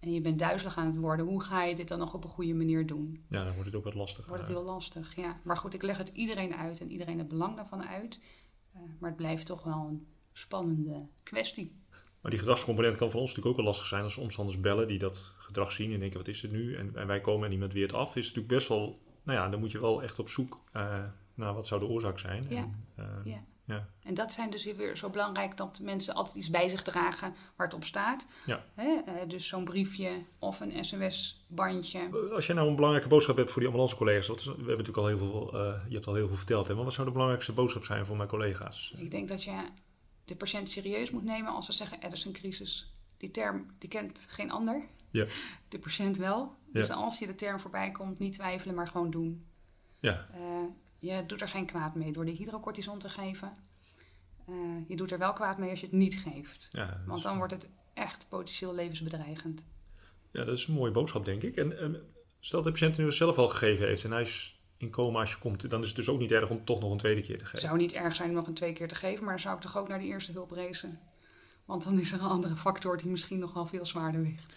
En 0.00 0.12
je 0.12 0.20
bent 0.20 0.38
duizelig 0.38 0.76
aan 0.76 0.86
het 0.86 0.96
worden. 0.96 1.26
Hoe 1.26 1.42
ga 1.42 1.62
je 1.62 1.76
dit 1.76 1.88
dan 1.88 1.98
nog 1.98 2.14
op 2.14 2.24
een 2.24 2.30
goede 2.30 2.54
manier 2.54 2.86
doen? 2.86 3.24
Ja, 3.28 3.44
dan 3.44 3.52
wordt 3.52 3.66
het 3.66 3.76
ook 3.76 3.84
wat 3.84 3.94
lastiger. 3.94 4.28
Wordt 4.28 4.42
het 4.42 4.52
heel 4.52 4.64
lastig, 4.64 5.16
ja. 5.16 5.40
Maar 5.44 5.56
goed, 5.56 5.74
ik 5.74 5.82
leg 5.82 5.98
het 5.98 6.08
iedereen 6.08 6.54
uit 6.54 6.80
en 6.80 6.90
iedereen 6.90 7.18
het 7.18 7.28
belang 7.28 7.56
daarvan 7.56 7.84
uit. 7.84 8.20
Eh, 8.72 8.80
maar 8.98 9.08
het 9.08 9.18
blijft 9.18 9.46
toch 9.46 9.62
wel 9.62 9.86
een 9.88 10.06
spannende 10.32 11.08
kwestie. 11.22 11.78
Maar 12.20 12.30
die 12.30 12.40
gedragscomponent 12.40 12.96
kan 12.96 13.10
voor 13.10 13.20
ons 13.20 13.28
natuurlijk 13.28 13.56
ook 13.56 13.62
wel 13.64 13.72
lastig 13.72 13.88
zijn 13.88 14.02
als 14.02 14.16
omstanders 14.16 14.60
bellen 14.60 14.88
die 14.88 14.98
dat 14.98 15.32
gedrag 15.36 15.72
zien 15.72 15.92
en 15.92 15.98
denken 16.00 16.18
wat 16.18 16.28
is 16.28 16.42
het 16.42 16.52
nu? 16.52 16.76
En, 16.76 16.90
en 16.94 17.06
wij 17.06 17.20
komen 17.20 17.46
en 17.46 17.52
iemand 17.52 17.72
weert 17.72 17.92
af. 17.92 18.16
Is 18.16 18.26
natuurlijk 18.26 18.54
best 18.54 18.68
wel, 18.68 18.98
nou 19.22 19.38
ja, 19.38 19.48
dan 19.48 19.60
moet 19.60 19.70
je 19.70 19.80
wel 19.80 20.02
echt 20.02 20.18
op 20.18 20.28
zoek 20.28 20.60
uh, 20.76 20.98
naar 21.34 21.54
wat 21.54 21.66
zou 21.66 21.80
de 21.80 21.86
oorzaak 21.86 22.18
zijn. 22.18 22.46
Ja. 22.48 22.56
En, 22.56 22.86
uh, 22.98 23.04
Ja. 23.24 23.44
ja. 23.64 23.88
En 24.02 24.14
dat 24.14 24.32
zijn 24.32 24.50
dus 24.50 24.64
weer 24.64 24.96
zo 24.96 25.10
belangrijk 25.10 25.56
dat 25.56 25.78
mensen 25.82 26.14
altijd 26.14 26.36
iets 26.36 26.50
bij 26.50 26.68
zich 26.68 26.82
dragen 26.82 27.34
waar 27.56 27.66
het 27.66 27.76
op 27.76 27.84
staat. 27.84 28.26
Ja. 28.46 28.64
Hè? 28.74 29.00
eh, 29.06 29.28
dus 29.28 29.46
zo'n 29.46 29.64
briefje 29.64 30.10
of 30.38 30.60
een 30.60 30.84
sms-bandje. 30.84 32.00
Als 32.34 32.46
jij 32.46 32.54
nou 32.54 32.68
een 32.68 32.74
belangrijke 32.74 33.08
boodschap 33.08 33.36
hebt 33.36 33.50
voor 33.50 33.60
die 33.60 33.68
ambulancecollega's, 33.70 34.44
we 34.44 34.50
hebben 34.50 34.66
natuurlijk 34.66 34.96
al 34.96 35.06
heel 35.06 35.18
veel, 35.18 35.56
je 35.88 35.94
hebt 35.94 36.06
al 36.06 36.14
heel 36.14 36.28
veel 36.28 36.36
verteld, 36.36 36.68
hè, 36.68 36.74
maar 36.74 36.84
wat 36.84 36.92
zou 36.92 37.06
de 37.06 37.12
belangrijkste 37.12 37.52
boodschap 37.52 37.84
zijn 37.84 38.06
voor 38.06 38.16
mijn 38.16 38.28
collega's? 38.28 38.94
Ik 38.96 39.10
denk 39.10 39.28
dat 39.28 39.42
je 39.42 39.62
de 40.30 40.36
patiënt 40.36 40.70
serieus 40.70 41.10
moet 41.10 41.24
nemen 41.24 41.52
als 41.52 41.66
ze 41.66 41.72
zeggen 41.72 42.00
Addison-crisis. 42.00 42.94
Die 43.16 43.30
term 43.30 43.66
die 43.78 43.88
kent 43.88 44.26
geen 44.28 44.50
ander. 44.50 44.82
Ja. 45.10 45.26
De 45.68 45.78
patiënt 45.78 46.16
wel. 46.16 46.54
Dus 46.72 46.86
Ja. 46.86 46.94
als 46.94 47.18
je 47.18 47.26
de 47.26 47.34
term 47.34 47.60
voorbij 47.60 47.90
komt, 47.90 48.18
niet 48.18 48.32
twijfelen, 48.32 48.74
maar 48.74 48.88
gewoon 48.88 49.10
doen. 49.10 49.46
Ja, 50.00 50.28
Eh, 50.34 50.40
je 50.98 51.26
doet 51.26 51.40
er 51.40 51.48
geen 51.48 51.66
kwaad 51.66 51.94
mee 51.94 52.12
door 52.12 52.24
de 52.24 52.30
hydrocortison 52.30 52.98
te 52.98 53.08
geven. 53.08 53.56
Eh, 54.46 54.54
je 54.88 54.96
doet 54.96 55.10
er 55.12 55.18
wel 55.18 55.32
kwaad 55.32 55.58
mee 55.58 55.70
als 55.70 55.80
je 55.80 55.86
het 55.86 55.94
niet 55.94 56.18
geeft. 56.18 56.68
ja, 56.72 57.02
Want 57.06 57.22
dan 57.22 57.36
wordt 57.36 57.52
het 57.52 57.70
echt 57.94 58.26
potentieel 58.28 58.74
levensbedreigend. 58.74 59.64
ja, 60.32 60.44
dat 60.44 60.56
is 60.56 60.66
een 60.66 60.74
mooie 60.74 60.92
boodschap, 60.92 61.24
denk 61.24 61.42
ik. 61.42 61.56
En 61.56 61.78
ehm, 61.78 61.94
stel 62.40 62.62
dat 62.62 62.64
de 62.64 62.70
patiënt 62.78 62.96
het 62.96 63.06
nu 63.06 63.12
zelf 63.12 63.38
al 63.38 63.48
gegeven 63.48 63.86
heeft 63.86 64.04
en 64.04 64.10
hij 64.10 64.22
is 64.22 64.59
in 64.80 64.90
coma 64.90 65.20
als 65.20 65.30
je 65.30 65.38
komt, 65.38 65.70
dan 65.70 65.80
is 65.80 65.86
het 65.86 65.96
dus 65.96 66.08
ook 66.08 66.18
niet 66.18 66.30
erg 66.32 66.50
om 66.50 66.56
het 66.56 66.66
toch 66.66 66.80
nog 66.80 66.90
een 66.92 66.98
tweede 66.98 67.20
keer 67.20 67.36
te 67.36 67.42
Het 67.42 67.50
geven. 67.52 67.66
zou 67.68 67.76
niet 67.78 67.92
erg 67.92 68.16
zijn 68.16 68.28
om 68.28 68.34
nog 68.34 68.46
een 68.46 68.54
twee 68.54 68.72
keer 68.72 68.88
te 68.88 68.94
geven, 68.94 69.20
maar 69.24 69.32
dan 69.32 69.42
zou 69.42 69.54
ik 69.56 69.60
toch 69.60 69.76
ook 69.78 69.88
naar 69.88 69.98
de 69.98 70.04
eerste 70.04 70.32
hulp 70.32 70.50
racen. 70.50 70.98
Want 71.64 71.84
dan 71.84 71.98
is 71.98 72.12
er 72.12 72.20
een 72.20 72.26
andere 72.28 72.56
factor 72.56 72.96
die 72.96 73.10
misschien 73.10 73.38
nog 73.38 73.52
wel 73.52 73.66
veel 73.66 73.86
zwaarder 73.86 74.22
weegt. 74.22 74.56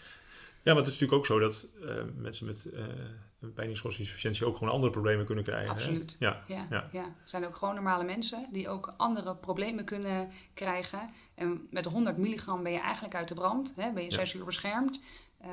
Ja, 0.62 0.74
maar 0.74 0.84
het 0.84 0.92
is 0.94 1.00
natuurlijk 1.00 1.20
ook 1.20 1.26
zo 1.26 1.40
dat 1.40 1.68
eh, 1.82 2.04
mensen 2.16 2.46
met 2.46 2.66
uh, 2.74 4.48
ook 4.48 4.58
gewoon 4.58 4.74
andere 4.74 4.92
problemen 4.92 5.26
kunnen 5.26 5.44
krijgen. 5.44 5.70
Absoluut. 5.70 6.16
Ja, 6.20 6.44
Ja, 6.48 6.68
Ja. 6.70 6.90
ja. 6.92 7.04
Het 7.04 7.30
zijn 7.30 7.46
ook 7.46 7.56
gewoon 7.56 7.74
normale 7.76 8.04
mensen 8.04 8.48
die 8.52 8.70
ook 8.70 8.94
andere 8.98 9.36
problemen 9.36 9.86
kunnen 9.86 10.30
krijgen. 10.54 11.10
En 11.36 11.68
met 11.72 11.86
100 11.86 12.18
milligram 12.18 12.64
ben 12.64 12.72
je 12.72 12.80
eigenlijk 12.80 13.16
uit 13.16 13.28
de 13.28 13.34
brand. 13.34 13.74
Hè? 13.76 13.92
Ben 13.94 14.04
je 14.04 14.10
Ja. 14.10 14.16
zes 14.16 14.34
uur 14.34 14.46
beschermd. 14.46 15.02
Eh, 15.38 15.50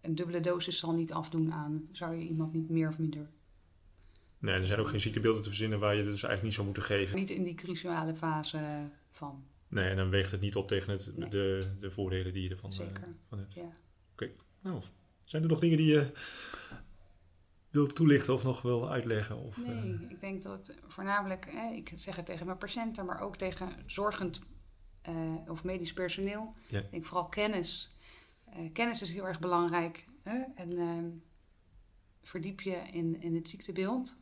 een 0.00 0.14
dubbele 0.14 0.40
dosis 0.40 0.78
zal 0.78 0.92
niet 0.92 1.12
afdoen 1.12 1.52
aan. 1.52 1.88
Zou 1.92 2.14
je 2.14 2.26
iemand 2.26 2.52
niet 2.52 2.70
meer 2.70 2.88
of 2.88 2.98
minder. 2.98 3.28
Nee, 4.40 4.54
er 4.54 4.66
zijn 4.66 4.78
ook 4.78 4.88
geen 4.88 5.00
ziektebeelden 5.00 5.42
te 5.42 5.48
verzinnen 5.48 5.78
waar 5.78 5.94
je 5.94 6.02
dus 6.02 6.08
eigenlijk 6.10 6.42
niet 6.42 6.54
zou 6.54 6.66
moeten 6.66 6.82
geven. 6.82 7.16
Niet 7.16 7.30
in 7.30 7.44
die 7.44 7.54
cruciale 7.54 8.14
fase 8.14 8.90
van. 9.10 9.44
Nee, 9.68 9.90
en 9.90 9.96
dan 9.96 10.10
weegt 10.10 10.30
het 10.30 10.40
niet 10.40 10.56
op 10.56 10.68
tegen 10.68 10.92
het, 10.92 11.16
Nee. 11.16 11.28
de, 11.28 11.70
de 11.78 11.90
voordelen 11.90 12.32
die 12.32 12.42
je 12.42 12.50
ervan 12.50 12.70
eh, 12.70 12.76
Zeker. 12.76 13.08
van 13.28 13.38
hebt. 13.38 13.54
Ja. 13.54 13.78
Nou, 14.62 14.82
zijn 15.24 15.42
er 15.42 15.48
nog 15.48 15.60
dingen 15.60 15.76
die 15.76 15.86
je 15.92 16.12
wilt 17.70 17.94
toelichten 17.94 18.34
of 18.34 18.42
nog 18.44 18.62
wil 18.62 18.90
uitleggen? 18.90 19.36
Of, 19.36 19.56
Nee, 19.56 19.76
eh, 19.76 20.10
ik 20.10 20.20
denk 20.20 20.42
dat 20.42 20.76
voornamelijk, 20.88 21.46
ik 21.74 21.92
zeg 21.94 22.16
het 22.16 22.26
tegen 22.26 22.46
mijn 22.46 22.58
patiënten, 22.58 23.04
maar 23.06 23.20
ook 23.20 23.36
tegen 23.36 23.68
zorgend 23.86 24.40
eh, 25.02 25.34
of 25.48 25.64
medisch 25.64 25.92
personeel. 25.92 26.54
Ja. 26.68 26.78
Ik 26.78 26.90
denk 26.90 27.04
vooral 27.06 27.28
kennis. 27.28 27.94
Eh, 28.44 28.72
kennis 28.72 29.02
is 29.02 29.12
heel 29.12 29.26
erg 29.26 29.40
belangrijk. 29.40 30.06
Hè? 30.22 30.42
En 30.54 31.22
verdiep 32.22 32.60
je 32.60 32.76
in, 32.92 33.22
in 33.22 33.34
het 33.34 33.48
ziektebeeld. 33.48 34.16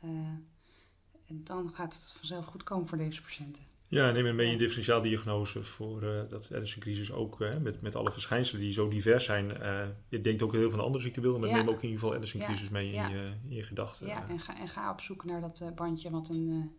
Eh, 0.00 0.08
en 1.28 1.40
dan 1.44 1.70
gaat 1.74 1.94
het 1.94 2.12
vanzelf 2.16 2.44
goed 2.44 2.62
komen 2.62 2.88
voor 2.88 2.98
deze 2.98 3.22
patiënten. 3.22 3.62
ja, 3.88 4.10
neem 4.10 4.26
een 4.26 4.36
mee 4.36 4.46
Ja. 4.46 4.52
een 4.52 4.58
differentiaaldiagnose 4.58 5.62
voor 5.62 6.02
eh, 6.02 6.20
dat 6.28 6.50
Addison-crisis 6.54 7.12
ook, 7.12 7.40
eh, 7.40 7.56
met, 7.56 7.80
met 7.80 7.94
alle 7.94 8.12
verschijnselen 8.12 8.60
die 8.62 8.72
zo 8.72 8.88
divers 8.88 9.24
zijn. 9.24 9.56
eh, 9.56 9.86
je 10.08 10.20
denkt 10.20 10.42
ook 10.42 10.52
heel 10.52 10.70
veel 10.70 10.78
aan 10.78 10.84
andere 10.84 11.02
ziektebeelden, 11.04 11.40
maar 11.40 11.48
Ja. 11.50 11.56
neem 11.56 11.68
ook 11.68 11.76
in 11.82 11.82
ieder 11.88 11.98
geval 11.98 12.14
Addison-crisis 12.14 12.64
Ja, 12.66 12.72
mee 12.72 12.92
in, 12.92 13.08
je, 13.10 13.32
in 13.48 13.54
je 13.56 13.62
gedachten. 13.62 14.06
Ja, 14.06 14.28
en 14.28 14.40
ga, 14.40 14.58
en 14.58 14.68
ga 14.68 14.90
op 14.90 15.00
zoek 15.00 15.24
naar 15.24 15.40
dat 15.40 15.62
bandje 15.74 16.10
wat 16.10 16.28
een, 16.28 16.72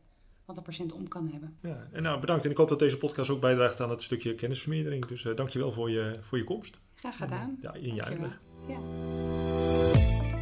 wat 0.46 0.58
een 0.58 0.64
patiënt 0.64 0.92
om 0.94 1.08
kan 1.08 1.28
hebben. 1.30 1.58
Ja, 1.62 1.88
en 1.92 2.04
nou 2.04 2.20
bedankt. 2.20 2.46
En 2.46 2.52
ik 2.52 2.58
hoop 2.58 2.70
dat 2.70 2.80
deze 2.80 2.98
podcast 2.98 3.30
ook 3.30 3.42
bijdraagt 3.42 3.80
aan 3.80 3.90
het 3.90 4.02
stukje 4.02 4.36
kennisvermeerdering. 4.36 5.06
Dus 5.06 5.26
eh 5.26 5.36
dankjewel 5.36 5.72
voor 5.72 5.90
je, 5.90 6.20
voor 6.22 6.38
je 6.38 6.44
komst. 6.44 6.78
Graag 6.94 7.18
gedaan. 7.18 7.58
Ja, 7.62 7.74
in 7.74 7.96
je 7.96 8.04
uitleg. 8.04 8.38
Ja. 8.68 8.78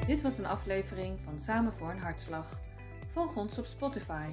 Dit 0.08 0.22
was 0.22 0.38
een 0.38 0.46
aflevering 0.46 1.22
van 1.22 1.40
Samen 1.40 1.74
voor 1.74 1.90
een 1.90 2.00
Hartslag. 2.00 2.60
Volg 3.08 3.36
ons 3.36 3.58
op 3.58 3.66
Spotify. 3.66 4.28